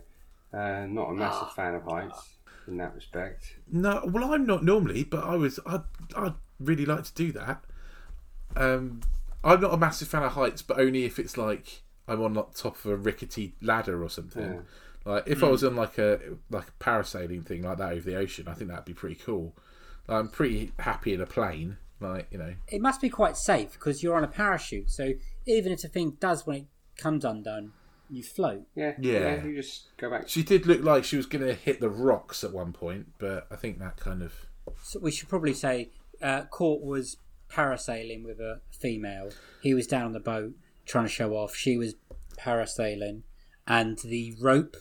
[0.56, 1.52] uh, not a massive Ah.
[1.56, 2.35] fan of heights
[2.68, 3.56] in that respect.
[3.70, 5.58] No, well, I'm not normally, but I was.
[5.66, 5.82] I'd,
[6.16, 7.64] I'd really like to do that.
[8.54, 9.00] Um,
[9.44, 12.54] I'm not a massive fan of heights, but only if it's like I'm on like
[12.54, 14.42] top of a rickety ladder or something.
[14.54, 14.60] Yeah.
[15.12, 16.18] Like if I was on like a
[16.50, 19.54] like a parasailing thing like that over the ocean, I think that'd be pretty cool.
[20.08, 22.54] I'm pretty happy in a plane, like you know.
[22.68, 24.90] It must be quite safe because you're on a parachute.
[24.90, 25.12] So
[25.46, 27.72] even if the thing does when it comes undone,
[28.10, 28.62] you float.
[28.74, 29.44] Yeah, Yeah.
[29.44, 30.28] You just go back.
[30.28, 33.46] She did look like she was going to hit the rocks at one point, but
[33.50, 34.46] I think that kind of
[34.82, 35.90] So we should probably say
[36.22, 37.18] uh, Cort was
[37.50, 39.30] parasailing with a female.
[39.62, 41.54] He was down on the boat trying to show off.
[41.54, 41.94] She was
[42.38, 43.22] parasailing,
[43.66, 44.76] and the rope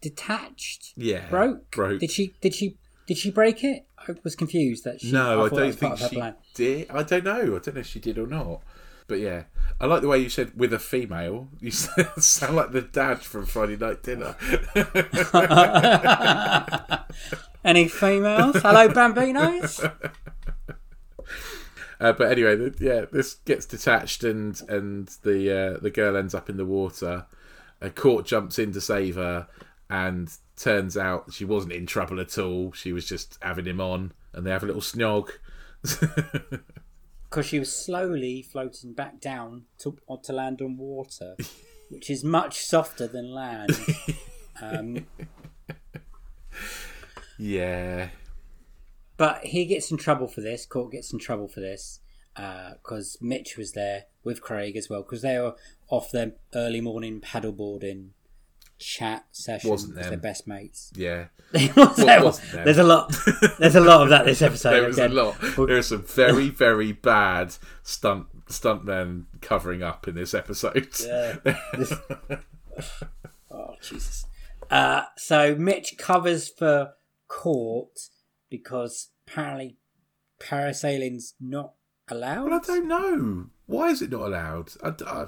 [0.00, 0.92] detached.
[0.96, 1.70] yeah broke.
[1.70, 2.00] broke.
[2.00, 2.34] Did she?
[2.40, 2.76] Did she?
[3.06, 3.86] Did she break it?
[3.98, 5.10] I was confused that she.
[5.12, 6.34] No, I, thought that don't think she plan.
[6.54, 6.90] did.
[6.90, 7.40] I don't know.
[7.40, 8.62] I don't know if she did or not.
[9.10, 9.42] But yeah,
[9.80, 11.48] I like the way you said with a female.
[11.60, 14.36] You sound like the dad from Friday Night Dinner.
[17.64, 18.62] Any females?
[18.62, 19.90] Hello, bambinos.
[22.00, 26.34] Uh, but anyway, the, yeah, this gets detached and and the uh, the girl ends
[26.34, 27.26] up in the water.
[27.82, 29.48] A Cort jumps in to save her,
[29.90, 32.72] and turns out she wasn't in trouble at all.
[32.72, 35.28] She was just having him on, and they have a little snog.
[37.30, 41.36] Because she was slowly floating back down to, to land on water,
[41.88, 43.78] which is much softer than land.
[44.60, 45.06] Um,
[47.38, 48.08] yeah,
[49.16, 50.66] but he gets in trouble for this.
[50.66, 52.00] Cort gets in trouble for this
[52.34, 55.54] because Mitch was there with Craig as well because they were
[55.88, 58.10] off their early morning paddleboarding
[58.80, 60.10] chat session Wasn't with them.
[60.10, 60.90] their best mates.
[60.96, 61.26] yeah.
[61.76, 62.64] Was- there was- wasn't them.
[62.64, 63.14] there's a lot.
[63.58, 64.70] There's a lot of that this episode.
[64.72, 65.36] there was a lot.
[65.56, 70.88] There are some very, very bad stunt stuntmen covering up in this episode.
[71.04, 71.36] Yeah.
[71.76, 71.92] This-
[73.50, 74.24] oh Jesus!
[74.70, 76.92] Uh, so Mitch covers for
[77.28, 77.98] Cort
[78.48, 79.76] because apparently
[80.40, 81.74] parasailing's not
[82.08, 82.50] allowed.
[82.50, 83.46] Well, I don't know.
[83.66, 84.70] Why is it not allowed?
[84.82, 85.26] I, I-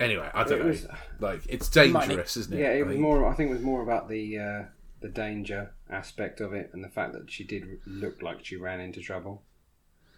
[0.00, 0.68] anyway, I don't It know.
[0.68, 0.86] was-
[1.20, 2.60] like, it's Might dangerous, isn't it?
[2.60, 3.26] Yeah, I it was mean, more.
[3.26, 4.62] I think it was more about the uh,
[5.00, 8.80] the danger aspect of it and the fact that she did look like she ran
[8.80, 9.42] into trouble.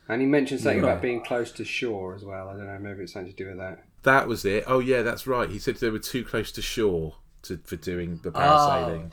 [0.09, 0.91] And he mentioned something Right.
[0.93, 2.49] about being close to shore as well.
[2.49, 2.79] I don't know.
[2.79, 3.83] Maybe it's something to do with that.
[4.05, 4.63] That was it.
[4.69, 5.51] Oh yeah, that's right.
[5.51, 9.11] He said they were too close to shore to, for doing the parasailing.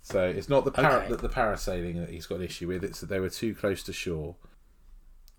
[0.00, 1.08] So it's not the para- Okay.
[1.10, 2.82] the, the parasailing that he's got an issue with.
[2.82, 4.36] It's that they were too close to shore.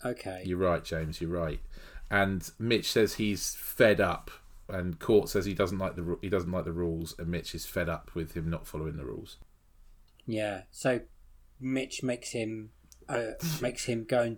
[0.05, 0.43] Okay.
[0.45, 1.19] You're right, James.
[1.21, 1.59] You're right.
[2.11, 4.29] And Mitch says he's fed up,
[4.73, 7.65] and Cort says he doesn't like the he doesn't like the rules, and Mitch is
[7.65, 9.37] fed up with him not following the rules.
[10.25, 10.63] Yeah.
[10.71, 11.01] So
[11.59, 12.71] Mitch makes him
[13.07, 13.31] uh,
[13.61, 14.21] makes him go.
[14.21, 14.37] And,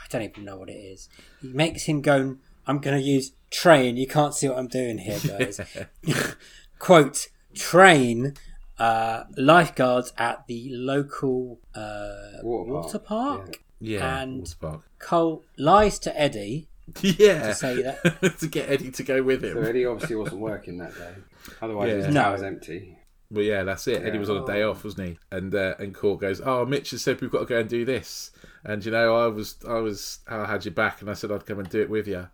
[0.00, 1.08] I don't even know what it is.
[1.42, 2.36] He makes him go.
[2.66, 3.96] I'm going to use train.
[3.96, 5.60] You can't see what I'm doing here, guys.
[6.78, 8.34] Quote: train
[8.78, 13.62] uh, lifeguards at the local uh, Water park, water park.
[13.80, 14.82] Yeah, And- Water Park.
[14.98, 16.68] Cole lies to Eddie.
[17.02, 18.36] Yeah, To say that.
[18.40, 19.64] to get Eddie to go with So him.
[19.64, 21.14] Eddie obviously wasn't working that day.
[21.62, 22.06] Otherwise, Yeah.
[22.06, 22.22] his No.
[22.22, 22.98] car was empty.
[23.30, 24.02] Well, yeah, that's it.
[24.04, 25.18] Eddie was on a day off, wasn't he?
[25.30, 27.84] And uh, and Cort goes, "Oh, Mitch has said we've got to go and do
[27.84, 28.30] this."
[28.64, 31.44] And you know, I was I was I had your back, and I said I'd
[31.44, 32.26] come and do it with you.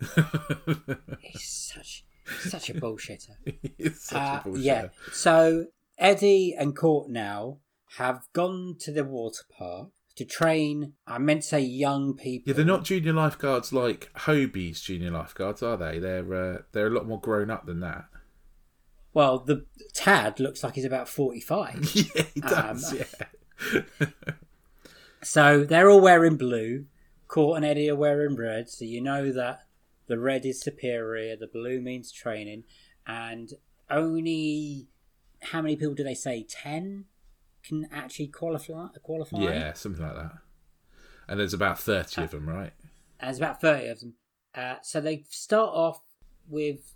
[1.20, 2.04] He's such
[2.40, 3.30] such a bullshitter.
[3.78, 4.64] it's such Uh, a bullshit.
[4.64, 4.88] yeah.
[5.12, 5.66] So
[5.98, 7.58] Eddie and Cort now
[7.96, 10.94] have gone to the water park to train.
[11.06, 12.50] I meant to say young people.
[12.50, 15.98] Yeah, they're not junior lifeguards like Hobie's junior lifeguards, are they?
[15.98, 18.06] They're uh, they're a lot more grown up than that.
[19.14, 21.90] Well, the Tad looks like he's about forty-five.
[21.94, 22.92] yeah, he does.
[22.92, 22.98] Um,
[23.98, 24.06] yeah,
[25.22, 26.86] so they're all wearing blue.
[27.28, 28.68] Cort and Eddie are wearing red.
[28.68, 29.64] So you know that
[30.06, 31.36] the red is superior.
[31.36, 32.64] The blue means training,
[33.06, 33.50] and
[33.90, 34.88] only
[35.40, 36.46] how many people do they say?
[36.48, 37.06] Ten
[37.66, 38.86] can actually qualify.
[39.02, 39.38] Qualify.
[39.38, 40.32] yeah, something like that.
[41.28, 42.72] And there's about thirty of them, right?
[43.22, 44.14] there's about 30 of them.
[44.54, 46.00] Uh, so they start off
[46.48, 46.94] with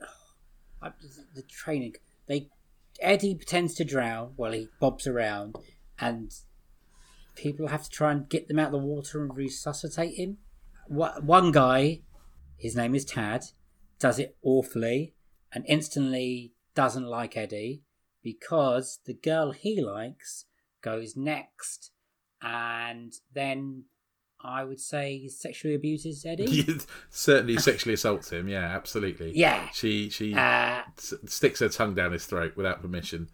[0.82, 0.90] uh,
[1.34, 1.94] the training.
[2.26, 2.48] They
[3.00, 5.56] Eddie pretends to drown while he bobs around,
[5.98, 6.32] and
[7.36, 10.38] people have to try and get them out of the water and resuscitate him.
[10.88, 12.00] One guy,
[12.56, 13.44] his name is Tad,
[13.98, 15.14] does it awfully
[15.52, 17.82] and instantly doesn't like Eddie
[18.32, 20.44] because the girl he likes
[20.82, 21.90] goes next,
[22.42, 23.84] and then
[24.40, 26.66] I would say sexually abuses Eddie.
[27.10, 28.48] Certainly sexually assaults him.
[28.48, 29.32] Yeah, absolutely.
[29.34, 29.68] Yeah.
[29.72, 33.28] She she Uh, s- sticks her tongue down his throat without permission.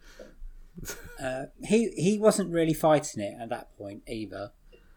[1.21, 4.51] uh, he he wasn't really fighting it at that point either.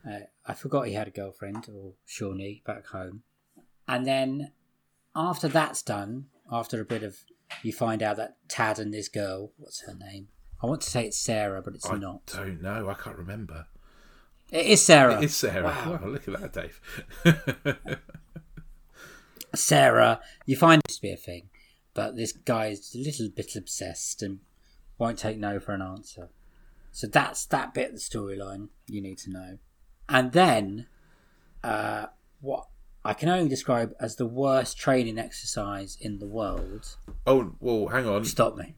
[0.08, 3.22] Uh, I forgot he had a girlfriend or Shauni back home,
[3.86, 4.52] and then
[5.14, 7.18] after that's done, after a bit of,
[7.62, 10.28] you find out that Tad and this girl, what's her name?
[10.62, 12.34] I want to say it's Sarah, but it's I not.
[12.34, 12.88] I don't know.
[12.88, 13.66] I can't remember.
[14.50, 15.18] It is Sarah.
[15.18, 15.64] It is Sarah.
[15.64, 15.98] Wow.
[16.02, 17.98] Wow, look at that, Dave.
[19.54, 21.48] Sarah, you find it to be a thing,
[21.94, 24.40] but this guy's a little bit obsessed and
[24.98, 26.28] won't take no for an answer.
[26.90, 29.58] So that's that bit of the storyline you need to know.
[30.08, 30.86] And then,
[31.62, 32.06] uh,
[32.40, 32.66] what
[33.04, 36.96] I can only describe as the worst training exercise in the world.
[37.26, 38.24] oh, well, hang on.
[38.24, 38.74] Stop me.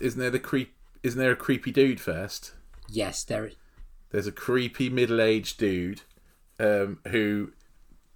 [0.00, 0.74] Isn't there the creep?
[1.02, 2.52] Isn't there a creepy dude first?
[2.88, 3.54] Yes, there is.
[4.10, 6.02] There's a creepy middle-aged dude
[6.60, 7.52] um, who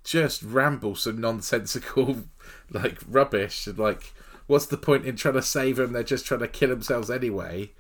[0.05, 2.23] just rambles some nonsensical,
[2.71, 3.67] like rubbish.
[3.67, 4.15] And like,
[4.47, 5.93] what's the point in trying to save them?
[5.93, 7.73] They're just trying to kill themselves anyway.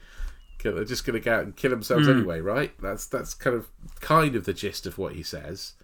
[0.62, 2.19] They're just going to go out and kill themselves Hmm.
[2.19, 2.73] anyway, right?
[2.83, 3.69] That's that's kind of
[4.01, 5.75] kind of the gist of what he says.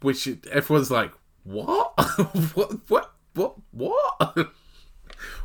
[0.00, 1.12] Which everyone's like,
[1.44, 1.92] what?
[2.54, 2.88] what?
[2.88, 3.12] What?
[3.34, 3.54] What?
[3.70, 4.52] What?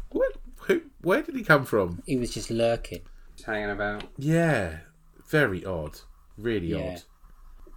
[0.09, 0.31] what?
[0.67, 2.01] Who, where did he come from?
[2.05, 3.01] He was just lurking.
[3.35, 4.03] Just hanging about.
[4.17, 4.77] Yeah,
[5.29, 5.99] very odd.
[6.37, 6.97] Really Yeah.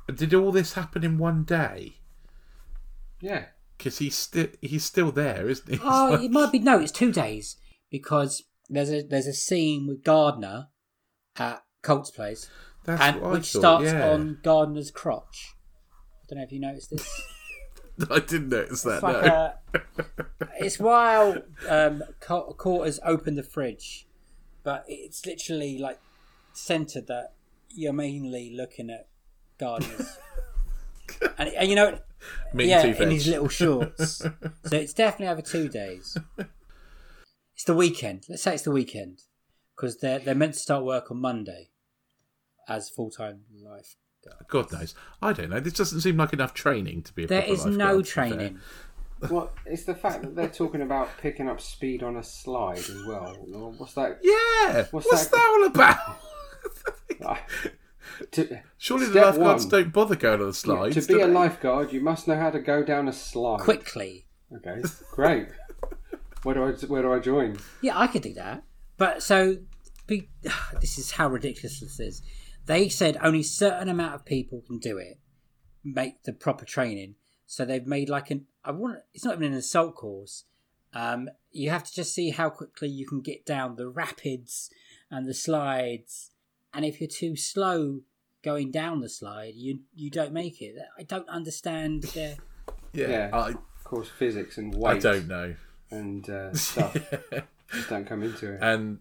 [0.09, 0.17] odd.
[0.17, 1.97] Did all this happen in one day?
[3.21, 3.47] Yeah.
[3.77, 5.81] Because he's still he's still there, isn't he?
[5.85, 6.79] Oh, it might be no.
[6.79, 7.57] It's two days
[7.91, 10.69] because there's a there's a scene with Garner
[11.37, 12.49] at Colt's place.
[12.85, 14.11] That's and what I which thought, starts yeah.
[14.11, 15.55] on Garner's crotch.
[16.27, 17.23] I don't know if you noticed this.
[18.11, 18.95] I didn't notice that.
[18.95, 19.53] It's like no.
[19.75, 19.81] a,
[20.59, 24.07] it's while um, Quarters opened the fridge,
[24.65, 26.01] but it's literally like
[26.53, 27.35] centered that
[27.71, 29.09] you're mainly looking at
[29.59, 30.19] Garner's,
[31.39, 31.99] and, and you know,
[32.53, 34.17] Meat yeah, in his little shorts.
[34.65, 36.19] so it's definitely over two days.
[37.55, 38.25] It's the weekend.
[38.29, 39.23] Let's say it's the weekend
[39.75, 41.71] because they're they're meant to start work on Monday
[42.69, 43.97] as full time life.
[44.49, 44.95] God knows.
[45.23, 45.61] I don't know.
[45.61, 47.99] This doesn't seem like enough training to be a There proper is lifeguard, no to
[48.03, 48.29] be fair.
[48.29, 48.61] training.
[49.31, 53.03] Well, it's the fact that they're talking about picking up speed on a slide as
[53.07, 53.35] well.
[53.79, 54.19] What's that?
[54.23, 54.85] Yeah.
[54.91, 57.39] What's What's, that- that all about?
[58.33, 59.71] To, Surely the lifeguards one.
[59.83, 60.95] don't bother going on the slides.
[61.07, 61.33] to be a they?
[61.33, 63.61] lifeguard, you must know how to go down a slide.
[63.61, 64.81] Quickly, Okay,
[65.13, 65.49] great.
[66.45, 67.59] where do I where do I join?
[67.83, 68.63] Yeah, I could do that.
[68.97, 69.57] But so,
[70.07, 70.29] be,
[70.81, 72.23] this is how ridiculous this is.
[72.67, 75.19] They said only certain amount of people can do it,
[75.85, 77.15] make the proper training.
[77.47, 78.99] So they've made like an I want.
[79.15, 80.45] It's not even an assault course.
[80.93, 84.71] Um, you have to just see how quickly you can get down the rapids
[85.11, 86.31] and the slides.
[86.75, 88.01] And if you're too slow
[88.43, 90.75] going down the slide, you you don't make it.
[90.99, 92.03] I don't understand.
[92.15, 92.37] The,
[92.93, 93.31] Yeah, Yeah.
[93.33, 94.97] I, Of course, physics and weight.
[94.97, 95.55] I don't know.
[95.91, 96.97] and uh, stuff
[97.73, 98.59] just don't come into it.
[98.61, 98.99] and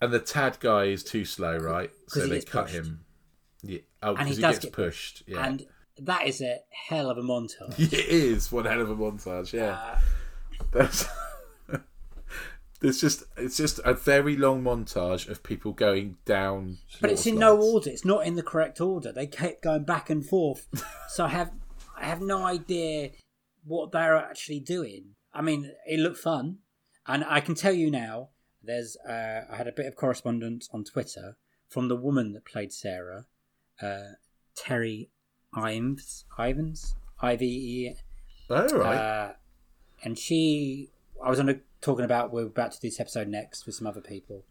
[0.00, 1.90] and the Tad guy is too slow, right?
[2.08, 2.74] So they cut pushed.
[2.76, 3.04] him.
[3.62, 3.78] Yeah.
[4.02, 5.22] Oh, And because he he, does gets get pushed.
[5.26, 5.46] Yeah.
[5.46, 5.66] And
[5.98, 7.78] that is a hell of a montage.
[7.78, 9.52] it is one hell of a montage.
[9.52, 9.72] Yeah.
[9.72, 9.98] Uh,
[10.72, 11.06] That's.
[12.80, 16.78] There's just it's just a very long montage of people going down.
[17.02, 17.90] but it's in no order.
[17.90, 19.12] It's not in the correct order.
[19.12, 20.66] They kept going back and forth.
[21.08, 21.52] so I have
[21.94, 23.10] I have no idea
[23.64, 25.16] what they're actually doing.
[25.34, 26.58] I mean, it looked fun,
[27.06, 28.30] and I can tell you now.
[28.62, 31.36] There's uh, I had a bit of correspondence on Twitter
[31.68, 33.26] from the woman that played Sarah,
[33.80, 34.14] uh,
[34.58, 35.08] Terri
[35.54, 37.94] Ivens, Ivens, I V E
[38.50, 38.96] Oh right.
[38.96, 39.32] Uh,
[40.02, 40.90] and she,
[41.24, 43.86] I was on a, talking about we're about to do this episode next with some
[43.86, 44.44] other people,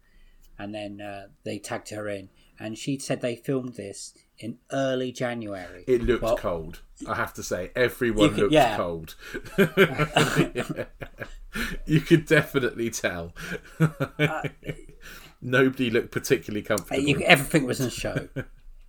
[0.58, 5.12] and then uh, they tagged her in, and she said they filmed this in early
[5.12, 5.84] January.
[5.86, 6.82] It looked Well- cold.
[7.06, 8.76] I have to say, everyone could- looked yeah.
[8.76, 9.16] cold.
[11.86, 13.32] you could definitely tell.
[15.42, 17.00] Nobody looked particularly Uh, comfortable.
[17.00, 18.28] you, everything was in a show.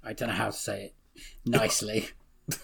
[0.04, 0.96] I don't know how to say it
[1.46, 2.10] nicely.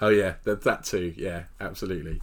[0.00, 1.14] oh yeah, that, that too.
[1.16, 2.20] Yeah, absolutely.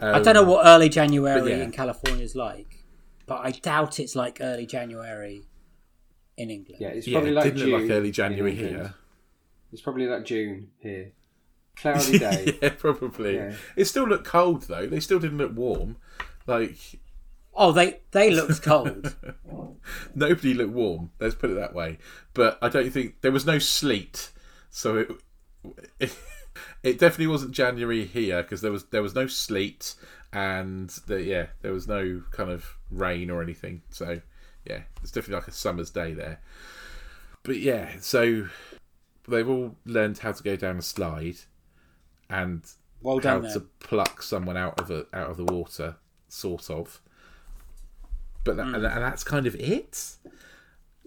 [0.00, 1.62] I don't know what early January yeah.
[1.62, 2.84] in California is like,
[3.26, 5.42] but I doubt it's like early January
[6.36, 6.80] in England.
[6.80, 8.94] yeah, it's Yeah, probably it like didn't June look like early January here.
[9.72, 11.12] It's probably like June here.
[11.80, 12.58] Cloudy day.
[12.62, 13.36] yeah, probably.
[13.36, 13.54] Yeah.
[13.76, 14.86] It still looked cold though.
[14.86, 15.96] They still didn't look warm.
[16.46, 16.78] Like
[17.54, 19.16] Oh, they they looked cold.
[20.14, 21.10] nobody looked warm.
[21.20, 21.98] Let's put it that way.
[22.34, 24.30] But I don't think there was no sleet,
[24.70, 25.10] so it
[25.98, 26.16] it,
[26.82, 29.94] it definitely wasn't January here because there was there was no sleet
[30.32, 33.82] and the, yeah there was no kind of rain or anything.
[33.90, 34.20] So
[34.64, 36.40] yeah, it's definitely like a summer's day there.
[37.42, 38.48] But yeah, so
[39.26, 41.38] they've all learned how to go down a slide
[42.30, 42.64] and
[43.02, 43.52] Well how there.
[43.54, 45.96] to pluck someone out of a, out of the water,
[46.28, 47.00] sort of.
[48.44, 50.16] But that, and, and that's kind of it.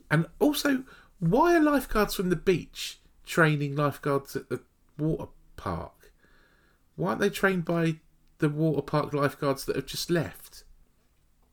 [0.09, 0.83] And also,
[1.19, 4.61] why are lifeguards from the beach training lifeguards at the
[4.97, 6.11] water park?
[6.95, 7.95] Why aren't they trained by
[8.39, 10.63] the water park lifeguards that have just left?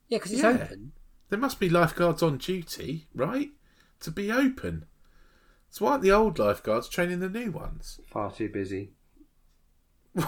[0.09, 0.49] Yeah, because it's Yeah.
[0.49, 0.91] open.
[1.29, 3.51] There must be lifeguards on duty, right?
[4.01, 4.85] To be open.
[5.69, 7.99] So why aren't the old lifeguards training the new ones?
[8.07, 8.91] Far too busy.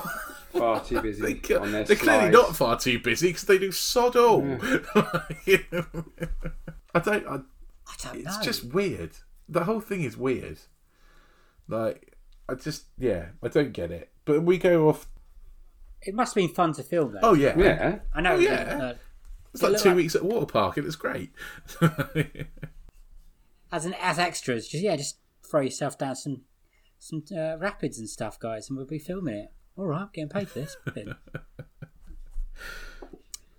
[0.51, 2.33] Far too busy they, on their They're clearly slides.
[2.33, 4.41] not far too busy because they do sod all.
[6.93, 7.25] I don't.
[7.25, 8.43] I, I don't it's know.
[8.43, 9.11] just weird.
[9.47, 10.59] The whole thing is weird.
[11.69, 12.17] Like,
[12.49, 14.09] I just yeah, I don't get it.
[14.25, 15.07] But we go off.
[16.01, 17.19] It must have been fun to film though.
[17.23, 17.99] Oh yeah, Yeah.
[18.13, 18.33] I know.
[18.33, 18.79] oh, yeah.
[18.81, 18.93] uh,
[19.53, 21.31] It's like two like- weeks at water park and it's great.
[23.71, 25.17] as an as extras, just yeah, just
[25.49, 26.41] throw yourself down some
[26.99, 29.51] some uh, rapids and stuff, guys, and we'll be filming it.
[29.77, 30.77] All right, I'm getting paid for this.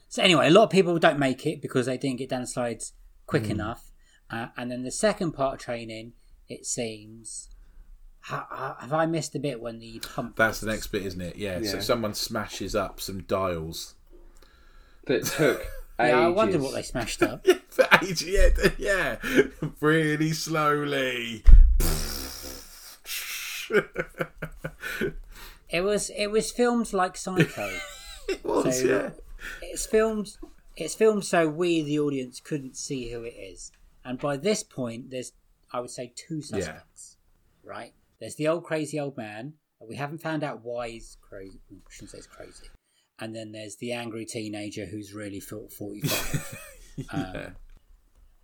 [0.09, 2.47] So anyway, a lot of people don't make it because they didn't get down the
[2.47, 2.93] slides
[3.27, 3.91] quick enough,
[4.31, 6.13] uh, and then the second part of training,
[6.49, 7.49] it seems.
[8.27, 10.37] Ha, ha- have I missed a bit when the pump?
[10.37, 11.37] That's the next bit, isn't it?
[11.37, 11.63] Yeah.
[11.63, 13.95] So someone smashes up some dials.
[15.07, 15.67] That took
[15.99, 17.47] Yeah, I wonder what they smashed up.
[17.47, 18.23] Yeah, for ages.
[18.25, 18.49] Yeah,
[18.79, 19.17] yeah.
[19.81, 21.43] Really slowly.
[25.73, 27.71] It was it was filmed like Psycho.
[28.29, 29.11] it was, So- yeah.
[29.63, 30.37] it's filmed
[30.77, 33.73] it's filmed so we the audience couldn't see who it is
[34.05, 35.33] and by this point there's
[35.73, 37.17] i would say two suspects
[37.65, 39.55] right there's the old crazy old man
[39.87, 42.69] we haven't found out why he's crazy i shouldn't say he's crazy
[43.19, 46.59] and then there's the angry teenager who's really fo- 45
[47.11, 47.51] um, yeah.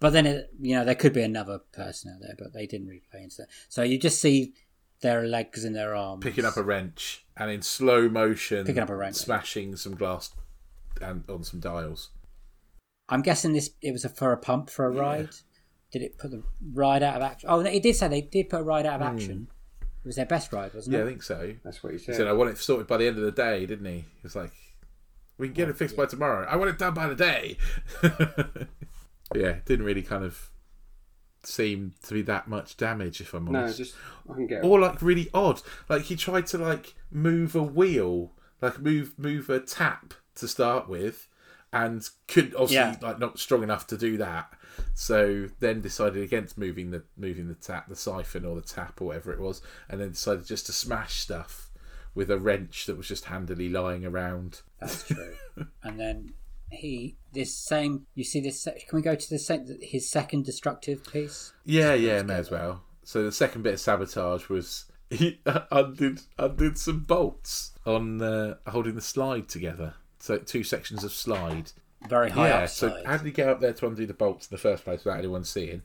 [0.01, 2.89] but then it, you know there could be another person out there but they didn't
[2.89, 4.53] really play into that so you just see
[5.01, 8.91] their legs and their arms Picking up a wrench and in slow motion, Picking up
[8.91, 9.17] a wrench.
[9.17, 10.31] smashing some glass
[11.01, 12.11] and on some dials.
[13.09, 15.31] I'm guessing this it was a, for a pump for a ride.
[15.91, 16.43] Did it put the
[16.75, 17.49] ride out of action?
[17.51, 19.17] Oh, it did say they did put a ride out of hmm.
[19.17, 19.49] action.
[19.81, 20.99] It was their best ride, wasn't it?
[20.99, 21.55] Yeah, I think so.
[21.65, 22.07] That's what he said.
[22.07, 22.17] He said.
[22.17, 23.99] said, I want it sorted by the end of the day, didn't he?
[23.99, 24.53] He was like,
[25.39, 26.47] we can get it fixed by tomorrow.
[26.49, 27.57] I want it done by the day.
[29.35, 30.51] yeah, didn't really kind of
[31.43, 33.79] seem to be that much damage, if I'm no, honest.
[33.79, 33.95] just
[34.31, 34.65] I can get.
[34.65, 35.63] or like really odd.
[35.89, 40.89] Like he tried to like move a wheel, like move move a tap to start
[40.89, 41.29] with,
[41.73, 42.97] and couldn't obviously Yeah.
[43.01, 44.53] like not strong enough to do that.
[44.95, 49.07] So then decided against moving the moving the tap, the siphon or the tap or
[49.09, 51.71] whatever it was, and then decided just to smash stuff
[52.15, 54.63] with a wrench that was just handily lying around.
[54.81, 55.35] That's true.
[55.83, 56.33] and then
[56.71, 61.05] he this same you see this can we go to the sec- his second destructive
[61.11, 61.53] piece?
[61.65, 62.83] Yeah, yeah, may as well.
[63.05, 65.41] So the second bit of sabotage was he
[65.71, 69.95] undid undid some bolts on uh, holding the slide together.
[70.19, 71.73] So two sections of slide.
[72.09, 72.67] Very high yeah.
[72.67, 75.05] So how did he get up there to undo the bolts in the first place
[75.05, 75.83] without anyone seeing?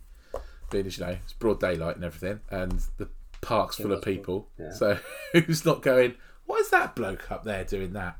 [0.69, 3.09] Being as you know, it's broad daylight and everything, and the
[3.41, 4.49] park's full of people.
[4.59, 4.71] yeah.
[4.71, 4.97] So
[5.33, 6.15] who's not going?
[6.45, 8.17] What is that bloke up there doing that?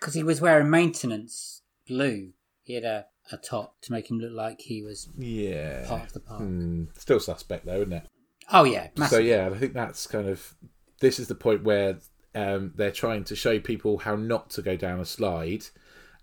[0.00, 2.32] because he was wearing maintenance blue.
[2.62, 5.86] He had a, a top to make him look like he was Yeah.
[5.86, 6.40] part of the park.
[6.40, 8.06] Hmm, still suspect though, isn't it?
[8.52, 10.54] Oh yeah, So yeah, I think that's kind of
[11.00, 11.98] this is the point where
[12.34, 15.64] um, they're trying to show people how not to go down a slide,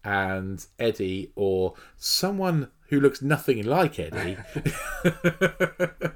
[0.05, 4.38] and Eddie or someone who looks nothing like Eddie.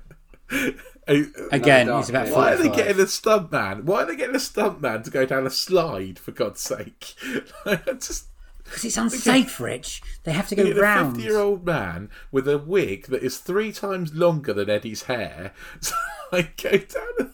[1.07, 3.85] Again, he's about dark Why are they getting a stunt man?
[3.85, 6.19] Why are they getting a stunt man to go down a slide?
[6.19, 7.15] For God's sake!
[7.65, 8.27] I just
[8.67, 10.01] Because it's unsafe, Rich.
[10.23, 14.13] They have to go at A fifty-year-old man with a wig that is three times
[14.13, 15.53] longer than Eddie's hair.
[15.81, 15.95] So
[16.37, 17.33] I go down.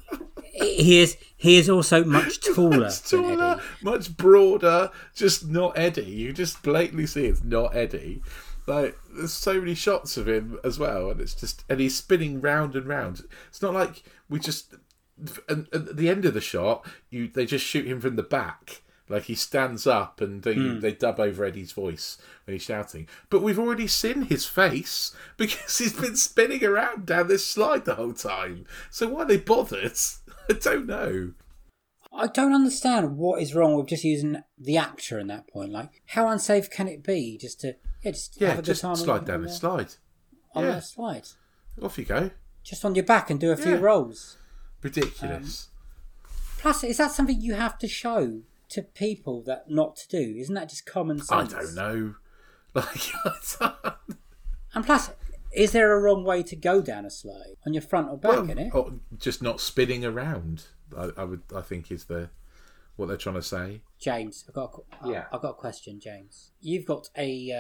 [0.54, 1.18] He is.
[1.36, 6.04] He is also much taller much taller, much broader, just not Eddie.
[6.04, 8.22] You just blatantly see it's not Eddie.
[8.68, 12.40] Like there's so many shots of him as well, and it's just and he's spinning
[12.40, 13.24] round and round.
[13.50, 14.76] It's not like we just
[15.50, 18.24] and, and at the end of the shot, you they just shoot him from the
[18.24, 18.84] back.
[19.14, 20.80] Like he stands up and they, Hmm.
[20.80, 23.08] they dub over Eddie's voice when he's shouting.
[23.30, 27.96] But we've already seen his face because he's been spinning around down this slide the
[27.96, 28.66] whole time.
[28.90, 29.94] So why are they bothered?
[30.50, 31.34] I don't know.
[32.12, 35.72] I don't understand what is wrong with just using the actor in that point.
[35.72, 38.82] Like, how unsafe can it be just to yeah, just Yeah, have a good just
[38.82, 39.94] time slide down the slide.
[40.56, 40.72] on Yeah.
[40.72, 41.28] that slide,
[41.82, 42.32] Off you go.
[42.64, 43.80] just on your back and do a few Yeah.
[43.80, 44.38] rolls.
[44.82, 45.70] Ridiculous.
[46.58, 48.42] Plus, is that something you have to show
[48.74, 50.36] to people that not to do?
[50.38, 51.54] Isn't that just common sense?
[51.54, 52.16] I don't know.
[52.76, 52.88] Like,
[53.24, 53.96] I don't-
[54.74, 55.12] And plus,
[55.52, 58.32] is there a wrong way to go down a slide on your front or back
[58.32, 58.72] well, in it?
[58.74, 60.66] oh, just not spinning around.
[60.98, 61.44] I, I would.
[61.56, 62.30] I think is the
[62.96, 63.82] what they're trying to say.
[64.00, 65.26] James, I've got a, Yeah.
[65.32, 66.50] I've got a question, James.
[66.62, 67.52] You've got a,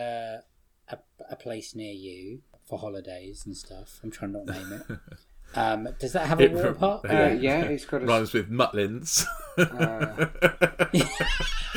[0.89, 0.97] uh, a
[1.30, 3.99] a place near you for holidays and stuff.
[4.03, 4.97] I'm trying not to name it.
[5.56, 7.06] Um, does that have a It- water park?
[7.10, 9.26] Uh, yeah, it's got a, Rhymes with Mutlins.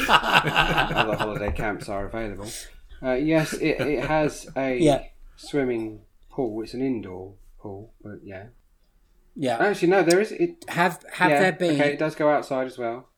[0.08, 2.48] other holiday camps are available.
[3.02, 5.04] Uh, yes, it, it has a Yeah.
[5.36, 6.00] swimming
[6.30, 6.62] pool.
[6.62, 8.46] It's an indoor pool, but yeah.
[9.34, 9.58] Yeah.
[9.58, 10.32] Actually, no, there is.
[10.32, 13.08] It Have have yeah, there been Okay, it does go outside as well.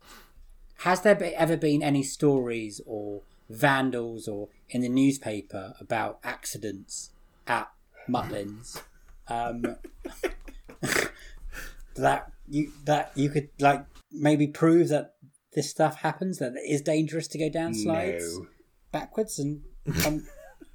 [0.79, 7.11] has there be, ever been any stories or vandals or in the newspaper about accidents
[7.47, 7.71] at
[8.09, 8.83] Mutlins?
[9.29, 9.77] Um,
[11.97, 15.15] that you that you could like maybe prove that
[15.55, 18.47] this stuff happens that it is dangerous to go down slides No,
[18.93, 19.63] backwards and
[20.07, 20.27] um,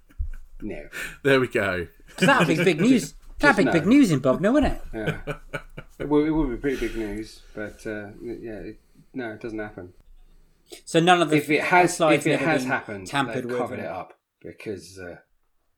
[0.61, 0.87] no.
[1.23, 1.87] there we go
[2.19, 3.15] that'd be big news.
[3.39, 3.71] That'd be no.
[3.73, 4.81] big news in Bognor, wouldn't it?
[4.93, 5.33] Yeah.
[5.99, 8.79] it, would, it would be pretty big news, but uh, yeah, it,
[9.13, 9.91] no, it doesn't happen.
[10.85, 13.57] So none of the If it has, slides if it has happened, tampered they've with.
[13.57, 15.17] covered and- it up because uh,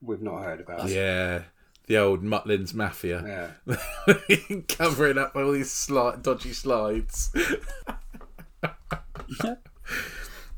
[0.02, 0.96] we've not heard about it.
[0.96, 1.44] Yeah,
[1.88, 3.76] the old Mutlins mafia Yeah.
[4.68, 7.32] covering up all these sli- dodgy slides.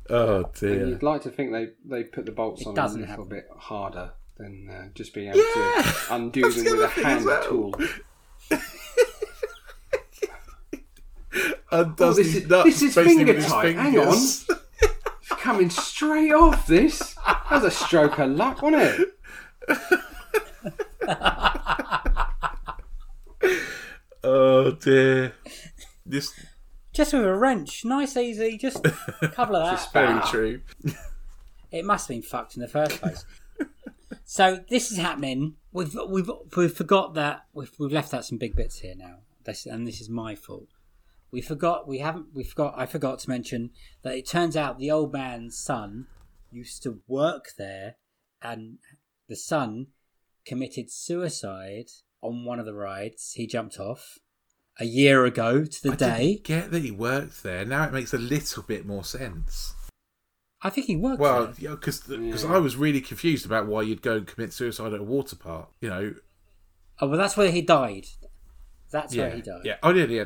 [0.10, 0.88] oh And dear.
[0.88, 3.28] you'd like to think they, they put the bolts It on a little happen.
[3.30, 7.06] bit harder than uh, just being able Yeah, to undo them with a other thing
[7.06, 7.44] as hand well.
[7.44, 7.76] tool.
[11.70, 13.76] Undoes this these is- this is finger with his tight.
[13.76, 14.08] Hang on.
[14.14, 14.46] It's
[15.32, 17.16] coming straight off this.
[17.26, 18.84] That was a stroke of luck, wasn't
[19.70, 19.80] it?
[24.24, 25.34] Oh dear.
[26.06, 26.34] This
[26.94, 29.72] Just with a wrench, nice, easy, just a couple of that.
[29.74, 30.28] Just very Ah.
[30.30, 30.62] true.
[31.72, 33.26] It must have been fucked in the first place.
[34.26, 35.56] so this is happening.
[35.72, 39.18] We've we've we've forgot that we've we've left out some big bits here now.
[39.46, 40.68] This and this is my fault.
[41.32, 44.92] We forgot we haven't we forgot I forgot to mention that it turns out the
[44.92, 46.08] old man's son
[46.52, 47.96] used to work there
[48.42, 48.78] and
[49.28, 49.88] the son
[50.48, 51.88] committed suicide
[52.22, 53.34] on one of the rides.
[53.36, 54.18] He jumped off
[54.80, 56.28] a year ago to the I day.
[56.34, 57.66] didn't get that he worked there.
[57.66, 59.74] Now it makes a little bit more sense.
[60.62, 61.56] I think he worked Well, there.
[61.60, 62.52] yeah, because Yeah.
[62.52, 65.70] I was really confused about why you'd go and commit suicide at a water park.
[65.82, 66.16] You know,
[67.00, 68.08] Oh well that's where he died.
[68.92, 69.62] That's yeah, where he died.
[69.64, 69.76] yeah.
[69.84, 70.24] Oh, yeah, yeah.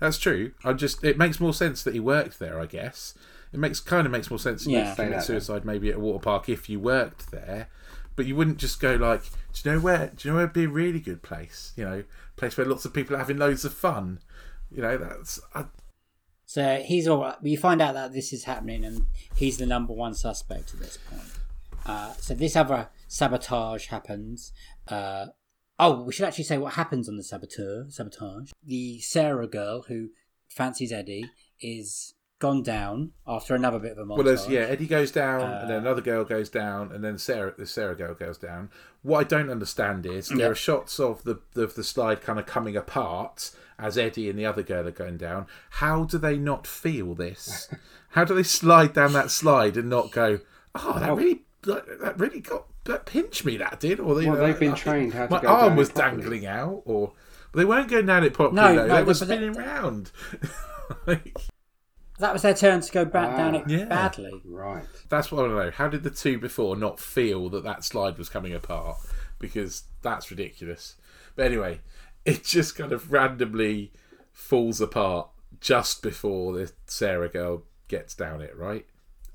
[0.00, 0.52] That's true.
[0.64, 2.60] I just it makes more sense that he worked there.
[2.60, 3.14] I guess
[3.52, 4.90] it makes kind of makes more sense to Yeah.
[4.94, 5.24] Say commit that then.
[5.26, 7.68] suicide maybe at a water park if you worked there.
[8.16, 10.12] But you wouldn't just go like, do you know where?
[10.14, 11.72] Do you know where would be a really good place?
[11.76, 12.04] You know,
[12.36, 14.20] place where lots of people are having loads of fun.
[14.70, 15.66] You know, that's I,
[16.46, 17.36] So he's all right.
[17.42, 20.98] You find out that this is happening, and he's the number one suspect at this
[20.98, 21.22] point.
[21.86, 24.52] Uh, so this other sabotage happens.
[24.86, 25.26] Uh,
[25.78, 28.52] oh, we should actually say what happens on the saboteur sabotage.
[28.64, 30.10] The Sarah girl who
[30.48, 31.30] fancies Eddie
[31.60, 34.16] is gone down after another bit of a montage.
[34.16, 37.16] Well, there's yeah, Eddie goes down, and Uh, then another girl goes down, and then
[37.18, 38.70] Sarah, the Sarah girl goes down.
[39.02, 40.46] What I don't understand is there Yeah.
[40.48, 44.44] are shots of the of the slide kind of coming apart as Eddie and the
[44.46, 45.46] other girl are going down.
[45.70, 47.68] How do they not feel this?
[48.10, 50.40] How do they slide down that slide and not go?
[50.74, 53.56] Oh, that really that, that really got that pinched me.
[53.58, 55.68] That did, or you Well, know, they've been like, trained how to my go arm
[55.68, 56.22] down was properly.
[56.22, 57.12] dangling out, or
[57.54, 58.56] they weren't going down it properly.
[58.62, 58.86] No, though.
[58.86, 60.10] no, they were but they- spinning round.
[61.06, 61.36] Like,
[62.20, 63.84] that was their turn to go back Ah, down it yeah.
[63.86, 64.40] badly.
[64.44, 64.84] Right.
[65.08, 65.70] That's what I want to know.
[65.72, 68.98] How did the two before not feel that that slide was coming apart?
[69.38, 70.96] Because that's ridiculous.
[71.36, 71.80] But anyway,
[72.24, 73.92] it just kind of randomly
[74.32, 75.28] falls apart
[75.60, 78.86] just before the Sarah girl gets down it, right?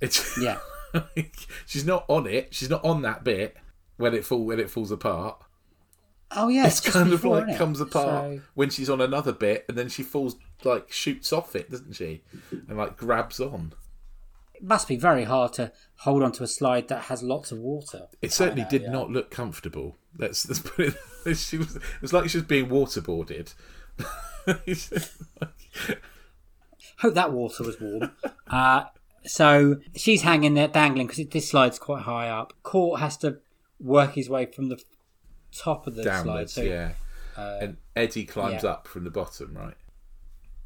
[0.01, 0.59] It's Yeah.
[1.65, 2.53] she's not on it.
[2.53, 3.57] She's not on that bit
[3.97, 5.41] when it fall when it falls apart.
[6.31, 7.57] Oh yeah, It's just kind of like innit?
[7.57, 8.05] comes apart
[8.37, 11.93] So- when she's on another bit, and then she falls like shoots off it, doesn't
[11.93, 12.23] she?
[12.51, 13.73] And like grabs on.
[14.55, 18.07] it must be very hard to hold onto a slide that has lots of water.
[18.21, 18.91] It certainly know, did yeah.
[18.91, 19.97] not look comfortable.
[20.17, 20.95] Let's, let's put it.
[21.37, 21.75] She was.
[21.75, 23.53] It was like she was being waterboarded.
[26.99, 28.11] Hope that water was warm.
[28.47, 28.83] uh,
[29.25, 32.53] so she's hanging there, dangling because this slide's quite high up.
[32.63, 33.39] Cort has to
[33.79, 34.79] work his way from the
[35.57, 36.23] top of the slide.
[36.23, 36.91] Downwards, So yeah.
[37.37, 38.71] Uh, and Eddie climbs yeah.
[38.71, 39.75] up from the bottom, right?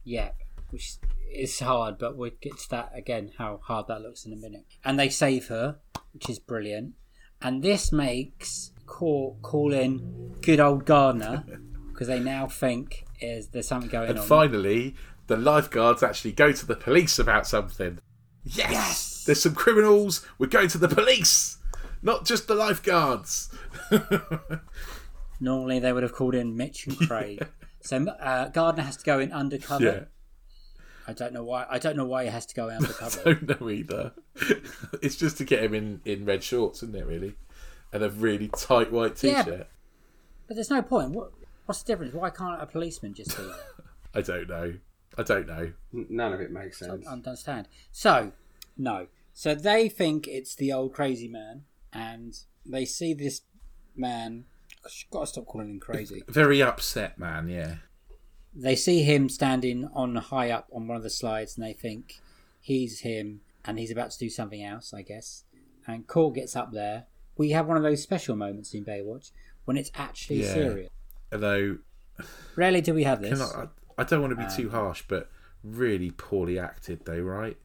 [0.04, 0.32] yeah,
[0.72, 0.96] which
[1.32, 3.32] is hard, but we'll get to that again.
[3.38, 4.66] How hard that looks in a minute.
[4.84, 5.78] And they save her,
[6.14, 6.96] which is brilliant.
[7.42, 11.44] And this makes Cort call in good old Garner
[11.92, 14.24] because they now think is there's something going And on.
[14.24, 14.96] And finally,
[15.28, 18.00] the lifeguards actually go to the police about something.
[18.44, 18.72] Yes!
[18.72, 19.24] Yes!
[19.26, 20.26] There's some criminals.
[20.40, 21.58] We're going to the police,
[22.02, 23.50] not just the lifeguards.
[25.40, 27.46] Normally they would have called in Mitch and Craig.
[27.82, 29.86] So uh, Garner has to go in undercover.
[29.86, 30.04] yeah.
[31.08, 31.66] I don't know why.
[31.70, 33.22] I don't know why he has to go undercover.
[33.22, 34.12] I don't know either.
[35.02, 37.36] it's just to get him in, in red shorts, isn't it, really?
[37.94, 39.46] And a really tight white t Yeah.
[39.46, 39.68] shirt.
[40.46, 41.12] but there's no point.
[41.12, 41.32] What,
[41.68, 42.14] what's the difference?
[42.14, 43.64] Why can't a policeman just do that?
[44.14, 44.74] I don't know.
[45.18, 45.72] I don't know.
[45.94, 46.92] None of it makes sense.
[46.92, 47.70] I don't understand.
[47.94, 48.34] So,
[48.78, 49.08] no.
[49.34, 51.64] So they think it's the old crazy man,
[51.94, 52.34] and
[52.66, 53.42] they see this
[53.96, 54.46] man.
[54.86, 56.24] I got to stop calling him crazy.
[56.28, 57.76] Very upset, man, yeah.
[58.56, 62.22] They see him standing on high up on one of the slides, and they think
[62.62, 65.44] he's him, and he's about to do something else, I guess.
[65.86, 67.06] And Cort gets up there.
[67.38, 69.32] We have one of those special moments in Baywatch
[69.66, 70.54] when it's actually Yeah.
[70.54, 70.90] serious.
[71.32, 71.78] Although,
[72.56, 73.40] Rarely do we have this.
[73.40, 73.68] I,
[73.98, 75.30] I don't want to be Um, too harsh, but
[75.64, 77.58] really poorly acted, though, right?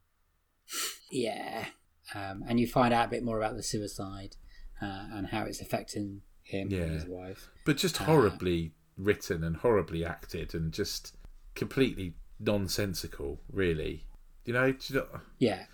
[1.10, 1.66] Yeah.
[2.14, 4.36] Um, and you find out a bit more about the suicide
[4.82, 6.80] uh, and how it's affecting him Yeah.
[6.80, 7.48] and his wife.
[7.64, 11.16] But just Uh, horribly written and horribly acted and just
[11.54, 14.04] completely nonsensical, really.
[14.44, 15.66] You know, do you know Yeah.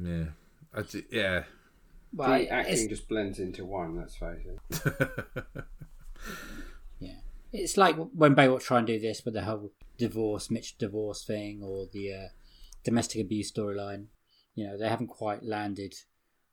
[0.00, 0.24] yeah.
[0.72, 1.44] I ju- yeah.
[2.12, 3.96] Well, the it's- acting just blends into one.
[3.96, 5.46] Let's face it.
[7.00, 7.20] yeah.
[7.52, 11.62] It's like when Baywatch try and do this with the whole divorce, Mitch divorce thing,
[11.62, 12.28] or the uh,
[12.84, 14.06] domestic abuse storyline.
[14.56, 15.94] You know, they haven't quite landed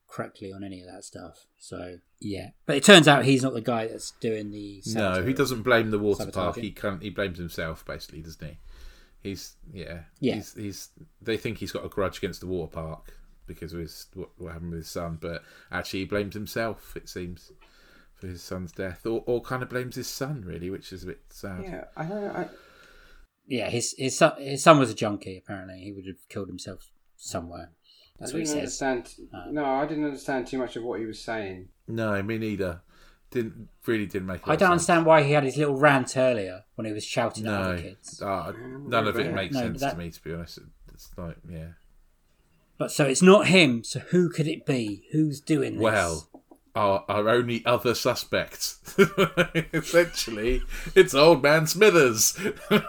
[0.08, 1.48] correctly on any of that stuff.
[1.58, 4.84] So yeah, but it turns out he's not the guy that's doing the.
[4.88, 6.58] No, he doesn't blame the water park.
[6.58, 8.58] He can He blames himself, basically, doesn't he?
[9.22, 10.02] He's yeah.
[10.20, 10.36] Yeah.
[10.36, 10.90] He's, he's
[11.22, 14.52] they think he's got a grudge against the water park because of his what, what
[14.54, 15.42] happened with his son, but
[15.72, 16.96] actually he blames himself.
[16.96, 17.52] It seems
[18.16, 21.08] for his son's death, or or kind of blames his son really, which is a
[21.08, 21.64] bit sad.
[21.64, 22.36] Yeah, I don't.
[22.36, 22.50] I,
[23.48, 25.38] Yeah, his his son, his son was a junkie.
[25.38, 27.72] Apparently, he would have killed himself somewhere.
[28.20, 28.82] That's I what he didn't says.
[28.82, 29.30] understand.
[29.34, 31.68] Uh, no, I didn't understand too much of what he was saying.
[31.88, 32.82] No, me neither.
[33.32, 34.46] Didn't really didn't make.
[34.46, 34.72] a lot I don't sense.
[34.90, 37.82] understand why he had his little rant earlier when he was shouting at No, other
[37.82, 38.22] kids.
[38.22, 38.54] uh,
[38.88, 40.12] none of it makes No, sense that- to me.
[40.12, 40.60] To be honest,
[40.94, 41.70] It's like yeah.
[42.78, 43.84] But so it's not him.
[43.84, 45.06] So who could it be?
[45.12, 45.82] Who's doing this?
[45.82, 46.28] Well,
[46.76, 48.76] our our only other suspect,
[49.74, 50.62] essentially,
[50.96, 52.40] it's Old Man Smithers.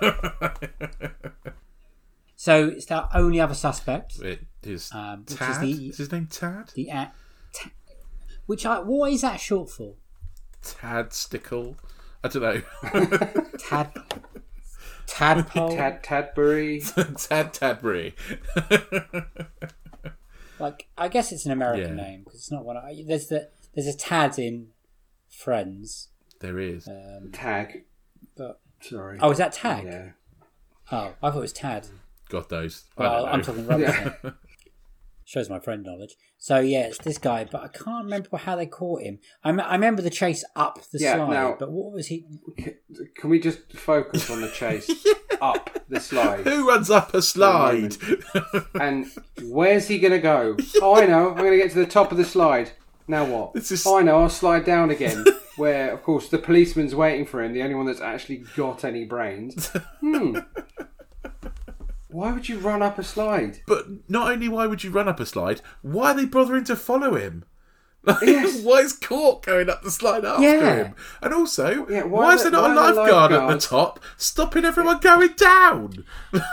[2.36, 4.18] so it's our only other suspect.
[4.20, 5.60] it is Um, which is Tad.
[5.62, 6.70] the- Is his name Tad?
[6.74, 7.12] The a-
[7.52, 7.70] ta-
[8.46, 9.94] which I what is that short for?
[10.62, 11.76] Tad Stickle.
[12.22, 12.62] I don't know.
[13.58, 13.92] Tad
[15.06, 15.70] tadpole.
[15.76, 16.80] Tad Tadbury.
[17.28, 18.14] Tad Tadbury.
[20.58, 22.04] Like I guess it's an American Yeah.
[22.04, 22.76] name because it's not one.
[22.76, 24.68] I, there's the there's a Tad in
[25.28, 26.08] Friends.
[26.40, 26.86] there is.
[26.86, 27.84] Um, Tag.
[28.36, 29.18] but Sorry.
[29.20, 29.84] oh, is that Tag?
[29.84, 30.10] Yeah.
[30.92, 31.88] Oh, I thought it was Tad.
[32.28, 32.84] Got those.
[32.96, 33.88] Well, I'm talking rubbish.
[34.22, 34.32] now.
[35.34, 36.14] Shows my friend knowledge.
[36.38, 39.18] So yeah, it's this guy, but I can't remember how they caught him.
[39.42, 42.24] I, remember the chase up the Yeah, slide, now- but what was he?
[43.16, 44.88] Can we just focus on the chase
[45.40, 46.46] up the slide?
[46.46, 47.96] Who runs up a slide?
[48.80, 49.06] And
[49.42, 50.56] where's he going to go?
[50.80, 51.30] Oh, I know.
[51.30, 52.70] I'm going to get to the top of the slide.
[53.08, 53.54] Now what?
[53.54, 54.20] This is- Oh, I know.
[54.22, 55.24] I'll slide down again.
[55.56, 57.52] Where, of course, the policeman's waiting for him.
[57.54, 59.66] The only one that's actually got any brains.
[60.00, 60.38] Hmm.
[62.14, 63.58] Why would you run up a slide?
[63.66, 66.76] but not only why would you run up a slide, why are they bothering to
[66.76, 67.44] follow him?
[68.04, 68.60] Like, Yes.
[68.62, 70.74] why is Cort going up the slide after Yeah.
[70.76, 70.94] him?
[71.22, 74.64] And also, Yeah, why, why is there not a why lifeguard at the top stopping
[74.64, 76.04] everyone going down?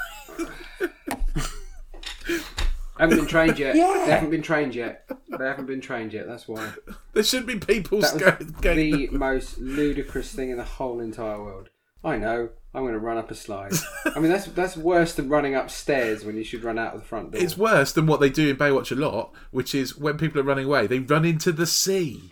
[2.97, 3.75] Haven't been trained yet.
[3.75, 4.03] Yeah.
[4.05, 5.09] They haven't been trained yet.
[5.37, 6.27] They haven't been trained yet.
[6.27, 6.71] That's why.
[7.13, 8.55] There should be people That was going.
[8.61, 11.69] going the most ludicrous thing in the whole entire world.
[12.03, 12.49] I know.
[12.73, 13.73] I'm going to run up a slide.
[14.15, 17.05] I mean, that's that's worse than running upstairs when you should run out of the
[17.07, 17.41] front door.
[17.41, 20.43] It's worse than what they do in Baywatch a lot, which is when people are
[20.45, 22.29] running away, they run into the sea.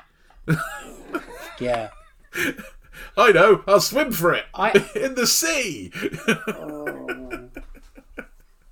[1.59, 1.89] Yeah,
[3.17, 5.91] I know, I'll swim for it I- in the sea.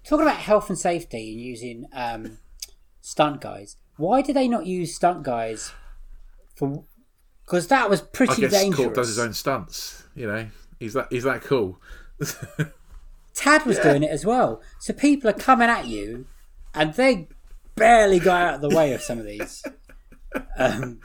[0.05, 2.37] talking about health and safety and using um,
[3.01, 3.75] stunt guys.
[3.97, 5.73] Why do they not use stunt guys
[6.55, 6.85] for?
[7.45, 8.85] Because that was I pretty guess dangerous.
[8.85, 10.03] Cort does his own stunts.
[10.15, 10.47] You know,
[10.79, 11.79] he's that he's that cool.
[13.33, 14.61] Tad was doing it as well.
[14.79, 16.25] So people are coming at you,
[16.73, 17.27] and they
[17.75, 19.63] barely got out of the way of some of these,
[20.57, 20.99] um,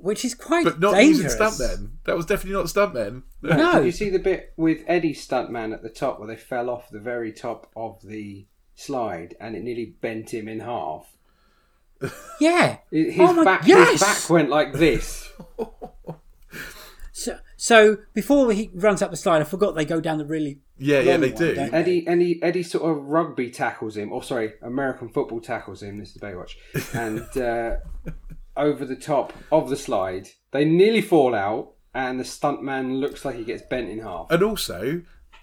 [0.00, 1.32] which is quite But not dangerous.
[1.32, 1.90] using stuntmen.
[2.04, 3.22] That was definitely not stuntmen.
[3.42, 3.74] No.
[3.78, 6.90] Did you see the bit with Eddie stuntman at the top where they fell off
[6.90, 8.44] the very top of the
[8.74, 11.06] slide and it nearly bent him in half?
[12.38, 12.78] Yeah.
[12.90, 13.92] His Oh my- back, yes!
[13.92, 15.30] his back went like this.
[17.12, 20.60] So, so before he runs up the slide, I forgot they go down the really
[20.76, 21.54] Yeah, yeah, they one, do.
[21.54, 21.78] don't they?
[21.78, 25.96] Eddie, Eddie, Eddie sort of rugby tackles him, or sorry, American football tackles him.
[25.96, 26.56] This is Baywatch,
[26.94, 27.76] and uh,
[28.54, 33.36] over the top of the slide, they nearly fall out, and the stuntman looks like
[33.36, 34.26] he gets bent in half.
[34.30, 35.00] And also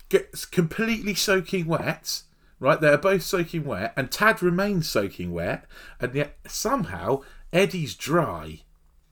[0.10, 2.22] gets completely soaking wet.
[2.60, 5.66] Right, they're both soaking wet, and Tad remains soaking wet,
[6.00, 8.62] and yet somehow Eddie's dry.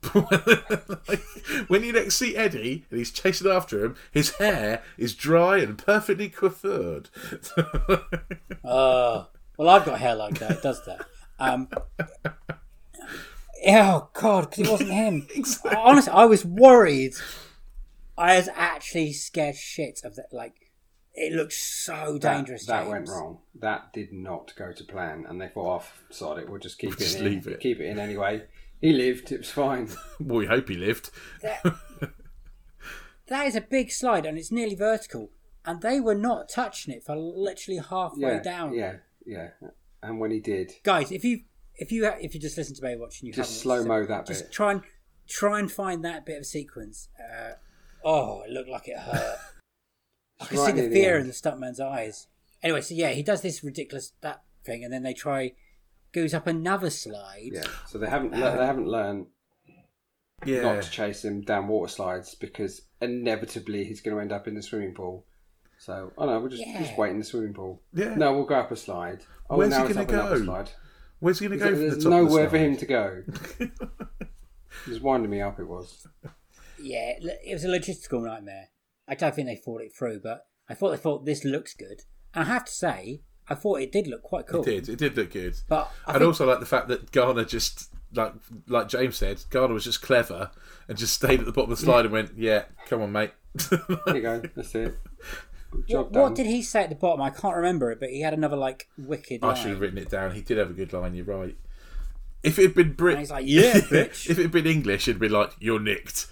[0.16, 1.22] like,
[1.68, 5.78] when you next see Eddie and he's chasing after him, his hair is dry and
[5.78, 7.08] perfectly coiffured.
[8.64, 9.26] Uh,
[9.58, 10.52] well, I've got hair like that.
[10.52, 11.06] It does that.
[11.40, 11.70] Um,
[13.68, 15.28] oh God, because it wasn't him.
[15.78, 17.14] Honestly, I was worried.
[18.18, 20.28] I was actually scared shit of that.
[20.32, 20.72] Like,
[21.14, 22.66] it looked so dangerous.
[22.68, 22.92] that James.
[22.92, 23.40] went wrong.
[23.60, 26.50] That did not go to plan, and they thought, "Off, sod it.
[26.50, 27.26] We'll just keep We'll it just in.
[27.26, 28.44] leave it." Keep it in anyway."
[28.82, 29.32] He lived.
[29.32, 29.90] It was fine.
[30.20, 31.10] well, we hope he lived.
[33.28, 35.30] That is a big slide, and it's nearly vertical.
[35.64, 38.74] And they were not touching it for literally halfway Yeah, down.
[38.74, 39.50] yeah, yeah.
[40.02, 41.42] And when he did, Guys, if you
[41.76, 44.26] if you if you just listen to Baywatch and you Just slow-mo watched it, that
[44.26, 44.52] just bit.
[44.52, 44.82] try and
[45.28, 47.10] try and find that bit of sequence.
[47.20, 47.52] Uh,
[48.04, 49.38] oh, it looked like it hurt.
[50.40, 51.22] I could see right the the fear end.
[51.24, 52.28] in the stuntman's eyes.
[52.64, 55.52] Anyway, so yeah, he does this ridiculous that thing, and then they try
[56.12, 57.52] goes up another slide.
[57.54, 57.64] yeah.
[57.88, 59.28] So they haven't le- they um, haven't learned
[60.46, 60.62] Yeah.
[60.62, 64.56] not to chase him down water slides because inevitably he's going to end up in
[64.56, 65.26] the swimming pool.
[65.78, 66.82] So, oh no, we'll just Yeah.
[66.84, 67.82] just wait in the swimming pool.
[67.94, 68.16] Yeah.
[68.16, 69.24] No, we'll go up a slide.
[69.50, 70.46] Oh, Where's now he it's gonna up another go?
[70.46, 70.72] slide.
[71.20, 72.86] Where's he going to go from There's the top nowhere of the for him to
[72.86, 73.24] go.
[74.88, 76.08] Just winding me up, it was.
[76.82, 78.70] Yeah, it was a logistical nightmare.
[79.08, 82.04] I don't think they thought it through, but I thought they thought this looks good.
[82.34, 84.62] And I have to say, I thought it did look quite cool.
[84.62, 84.90] It did.
[84.90, 85.56] It did look good.
[85.68, 88.34] But I and think- also like the fact that Garner just like
[88.68, 90.52] like James said, Garner was just clever
[90.88, 93.32] and just stayed at the bottom of the slide and went, "Yeah, come on, mate."
[93.70, 94.42] There you go.
[94.56, 94.98] That's it.
[95.72, 96.22] Good job What, done.
[96.24, 97.22] what did he say at the bottom?
[97.22, 99.56] I can't remember it, but he had another like wicked I line.
[99.56, 100.34] should have written it down.
[100.34, 101.14] He did have a good line.
[101.14, 101.56] You're right.
[102.42, 105.08] If it had been Brit, And he's like, "Yeah, bitch." if it had been English,
[105.08, 106.28] it'd be like, "You're nicked."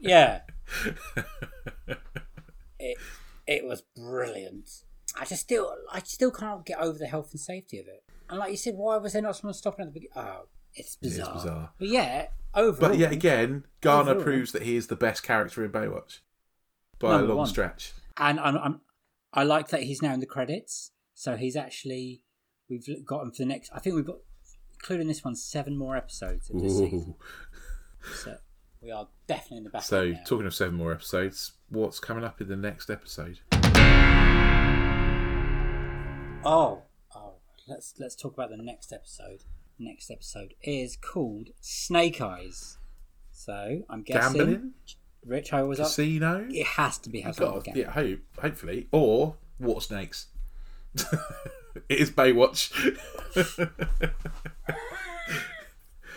[0.00, 0.40] Yeah.
[2.78, 2.98] it
[3.46, 4.82] it was brilliant.
[5.18, 8.02] I just still I still can't get over the health and safety of it.
[8.28, 10.16] And like you said, why was there not someone stopping at the beginning?
[10.16, 11.34] Oh, it's bizarre.
[11.34, 11.70] bizarre.
[11.78, 12.90] But yeah, overall.
[12.90, 14.24] but yet again, Garner Overall.
[14.24, 16.18] proves that he is the best character in Baywatch
[16.98, 17.46] by a long one.
[17.46, 17.92] stretch.
[18.18, 18.80] and I'm, I'm
[19.32, 20.92] I like that he's now in the credits.
[21.14, 22.22] So he's actually
[22.68, 23.70] we've got him for the next.
[23.74, 24.18] I think we've got
[24.74, 27.14] including this one seven more episodes of this season.
[28.22, 28.36] So
[28.82, 29.82] we are definitely in the back.
[29.82, 33.40] So, talking of seven more episodes, what's coming up in the next episode?
[36.48, 36.82] Oh,
[37.12, 37.32] oh,
[37.66, 39.40] let's let's talk about the next episode.
[39.80, 42.78] Next episode is called Snake Eyes.
[43.32, 44.70] So I'm guessing, Gambling,
[45.24, 45.86] Rich, how was up?
[45.86, 46.46] casino.
[46.48, 50.28] It has to be House Got- yeah, hope, hopefully, or water snakes.
[50.94, 51.10] it
[51.88, 52.70] is Baywatch.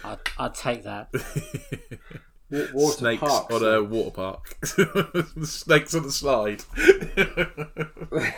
[0.04, 1.10] I'd, I'd take that.
[2.52, 3.54] Wa- Water Snakes parks.
[3.54, 4.58] on a water park.
[5.44, 6.64] Snakes on a slide.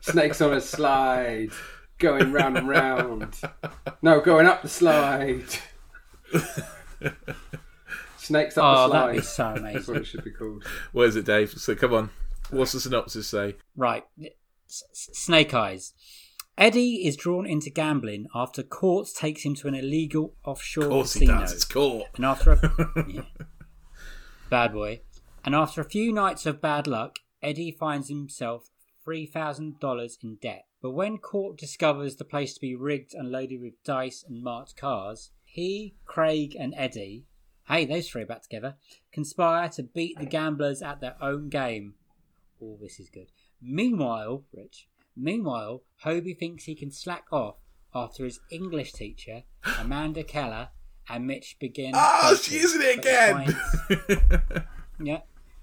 [0.00, 1.50] Snakes on a slide.
[1.98, 3.34] Going round and round.
[4.02, 5.44] No, going up the slide.
[8.18, 9.56] Snakes up Oh, the that'd be slide.
[9.56, 9.96] so That's what amazing.
[9.96, 10.64] it should be called.
[10.92, 11.50] What is it, Dave?
[11.52, 12.10] So come on.
[12.50, 13.56] What's the synopsis say?
[13.76, 14.04] Right.
[14.68, 15.92] S- S- Snake Eyes.
[16.58, 21.14] Eddie is drawn into gambling after Courts takes him to an illegal offshore Of course
[21.14, 21.40] he casino.
[21.40, 21.52] does.
[21.52, 22.06] It's caught.
[22.16, 23.22] And after a yeah.
[24.48, 25.00] bad boy,
[25.44, 28.70] and after a few nights of bad luck, Eddie finds himself
[29.04, 30.64] three thousand dollars in debt.
[30.82, 34.76] But when Cort discovers the place to be rigged and loaded with dice and marked
[34.76, 37.24] cars, he, Craig, and Eddie,
[37.68, 38.76] hey, those three are back together,
[39.12, 41.94] conspire to beat the gamblers at their own game.
[42.62, 43.30] Oh, this is good.
[43.60, 44.86] Meanwhile, Rich.
[45.16, 47.56] Meanwhile, Hobie thinks he can slack off
[47.94, 49.44] after his English teacher,
[49.78, 50.68] Amanda Keller,
[51.08, 51.92] and Mitch begin.
[51.94, 53.54] Ah, oh, dating, she's using it again.
[53.88, 54.66] finds-
[55.00, 55.20] yeah,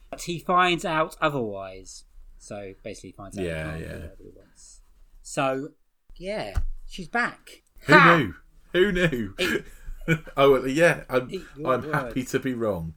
[0.09, 2.05] but he finds out otherwise.
[2.39, 3.45] So basically, he finds out.
[3.45, 3.97] Yeah, he yeah.
[4.17, 4.81] he wants.
[5.21, 5.69] So
[6.15, 6.53] yeah,
[6.87, 7.63] she's back.
[7.81, 8.17] Who Ha!
[8.17, 8.33] knew?
[8.73, 9.33] Who knew?
[9.39, 9.63] Eat.
[10.37, 11.03] oh, well, yeah.
[11.09, 11.29] I'm,
[11.65, 12.95] I'm happy to be wrong.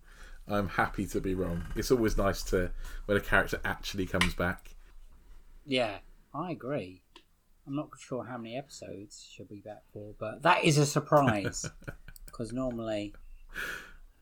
[0.48, 1.64] I'm happy to be wrong.
[1.74, 2.70] It's always nice to
[3.06, 4.74] when a character actually comes back.
[5.64, 5.98] Yeah,
[6.36, 7.02] I agree.
[7.66, 11.68] I'm not sure how many episodes she'll be back for, but that is a surprise
[12.26, 13.14] because normally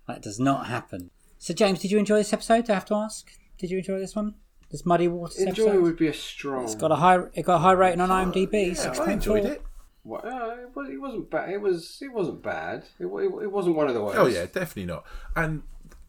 [0.06, 1.10] that does not happen.
[1.38, 2.70] So, James, did you enjoy this episode?
[2.70, 3.30] I have to ask?
[3.58, 4.34] Did you enjoy this one?
[4.70, 5.82] This Muddy Waters Enjoy episode?
[5.82, 6.64] would be a strong.
[6.64, 7.18] It's got a high.
[7.34, 8.68] It got a high rating on IMDb.
[8.68, 9.36] Yeah, six I point four.
[9.36, 9.62] enjoyed it.
[10.04, 11.50] Well, uh, it wasn't bad.
[11.50, 11.98] It was.
[12.00, 12.84] It wasn't bad.
[12.98, 14.18] It, wa- it, wasn't one of the worst.
[14.18, 15.04] Oh yeah, definitely not.
[15.36, 15.62] And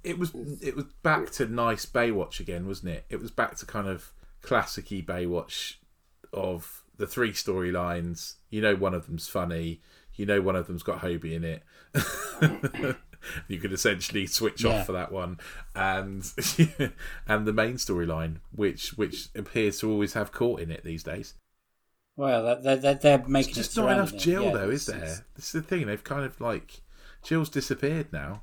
[0.03, 0.31] it was
[0.61, 3.05] it was back to nice Baywatch again, wasn't it?
[3.09, 5.75] It was back to kind of classicy Baywatch
[6.35, 8.35] of the three storylines.
[8.49, 9.81] You know, one of them's funny.
[10.15, 11.63] You know, one of them's got Hobie in it.
[13.47, 14.79] you could essentially switch Yeah.
[14.79, 15.39] off for that one,
[15.75, 16.23] and
[17.27, 21.33] and the main storyline, which which appears to always have Cort in it these days.
[22.17, 24.43] Well, they're, they're, they're making There's just not enough Jill.
[24.45, 25.25] Yeah, though, is it's- it's- there?
[25.35, 25.87] This is the thing.
[25.87, 26.81] They've kind of like
[27.23, 28.41] Jill's disappeared now,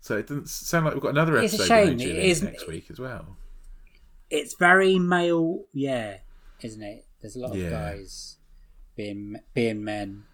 [0.00, 2.16] so it doesn't sound like we've got another It's a episode shame, with no Jill
[2.16, 3.36] it is- next week as well.
[4.30, 6.18] It's very male, yeah,
[6.62, 7.06] isn't it?
[7.20, 7.66] There's a lot Yeah.
[7.66, 8.38] of guys
[8.96, 10.24] being being men,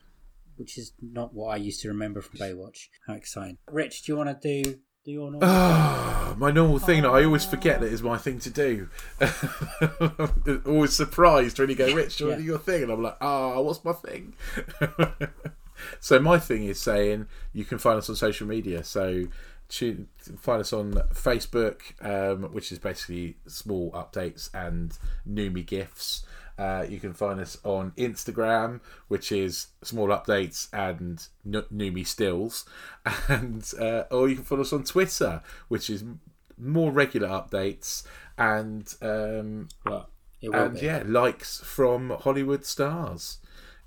[0.57, 2.89] which is not what I used to remember from Baywatch.
[3.07, 3.59] How exciting!
[3.71, 5.49] Rich, do you want to do do your normal?
[5.49, 8.89] Ah, my normal thing that I always forget that is my thing to do.
[10.67, 12.83] always surprised when you go, Rich, do you want to do your thing?
[12.83, 14.35] And I'm like, ah, what's my thing?
[16.01, 18.85] so my thing is saying you can find us on social media.
[18.85, 19.25] So
[19.71, 20.09] tune,
[20.39, 24.97] find us on Facebook, um, which is basically small updates and
[25.29, 26.27] Numi gifts.
[26.59, 32.67] Uh, you can find us on Instagram, which is small updates and N- stills,
[33.29, 36.21] and uh, or you can follow us on Twitter, which is m-
[36.59, 38.03] more regular updates
[38.37, 40.11] and um, well,
[40.43, 40.81] and be.
[40.87, 43.39] yeah, likes from Hollywood stars.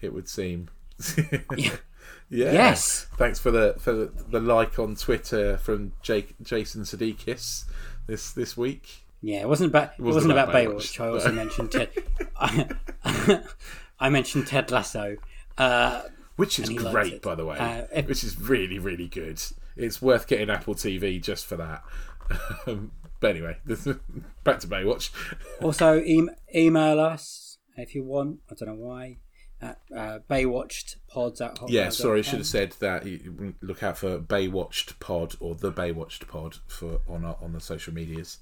[0.01, 0.69] It would seem.
[1.55, 1.75] yeah.
[2.33, 3.07] Yes.
[3.17, 7.65] Thanks for the for the, the like on Twitter from Jake Jason Sudeikis
[8.07, 9.05] this this week.
[9.21, 11.03] Yeah, it wasn't about it wasn't wasn't, about about Baywatch, Baywatch.
[11.03, 11.35] I also no.
[11.35, 11.89] mentioned Ted.
[12.35, 13.39] I,
[13.99, 15.15] I mentioned Ted Lasso.
[15.57, 16.01] Uh,
[16.35, 17.57] Which is And he liked great, by the way.
[17.57, 19.41] Uh, if- which is really, really good.
[19.75, 21.83] It's worth getting Apple TV just for that.
[22.65, 23.57] Um, but anyway,
[24.43, 25.11] back to Baywatch.
[25.61, 28.39] also, e- email us if you want.
[28.49, 29.17] I don't know why.
[29.63, 33.05] At uh, Baywatched Pods at hotmail Yeah, sorry, I should have said that.
[33.05, 37.61] You look out for Baywatched Pod or the Baywatched Pod for on our, on the
[37.61, 38.39] social medias.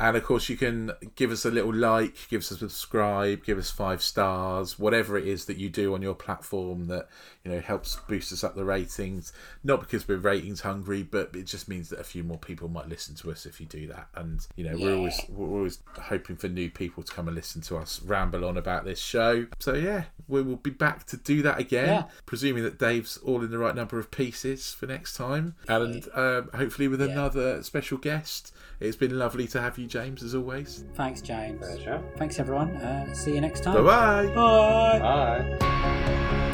[0.00, 3.58] And of course, you can give us a little like, give us a subscribe, give
[3.58, 7.08] us five stars, whatever it is that you do on your platform that
[7.44, 9.32] you know helps boost us up the ratings.
[9.62, 12.88] Not because we're ratings hungry, but it just means that a few more people might
[12.88, 14.08] listen to us if you do that.
[14.16, 17.60] And you know, we're always we're always hoping for new people to come and listen
[17.62, 19.46] to us ramble on about this show.
[19.60, 22.02] So yeah, we will be back to do that again, Yeah.
[22.26, 26.50] presuming that Dave's all in the right number of pieces for next time, and um,
[26.52, 28.52] hopefully with another special guest.
[28.80, 30.84] It's been lovely to have you, James, as always.
[30.94, 31.58] Thanks, James.
[31.58, 32.02] Pleasure.
[32.16, 32.70] Thanks, everyone.
[32.76, 33.74] Uh, see you next time.
[33.84, 34.98] Bye bye.
[34.98, 35.58] Bye.
[35.58, 36.50] Bye.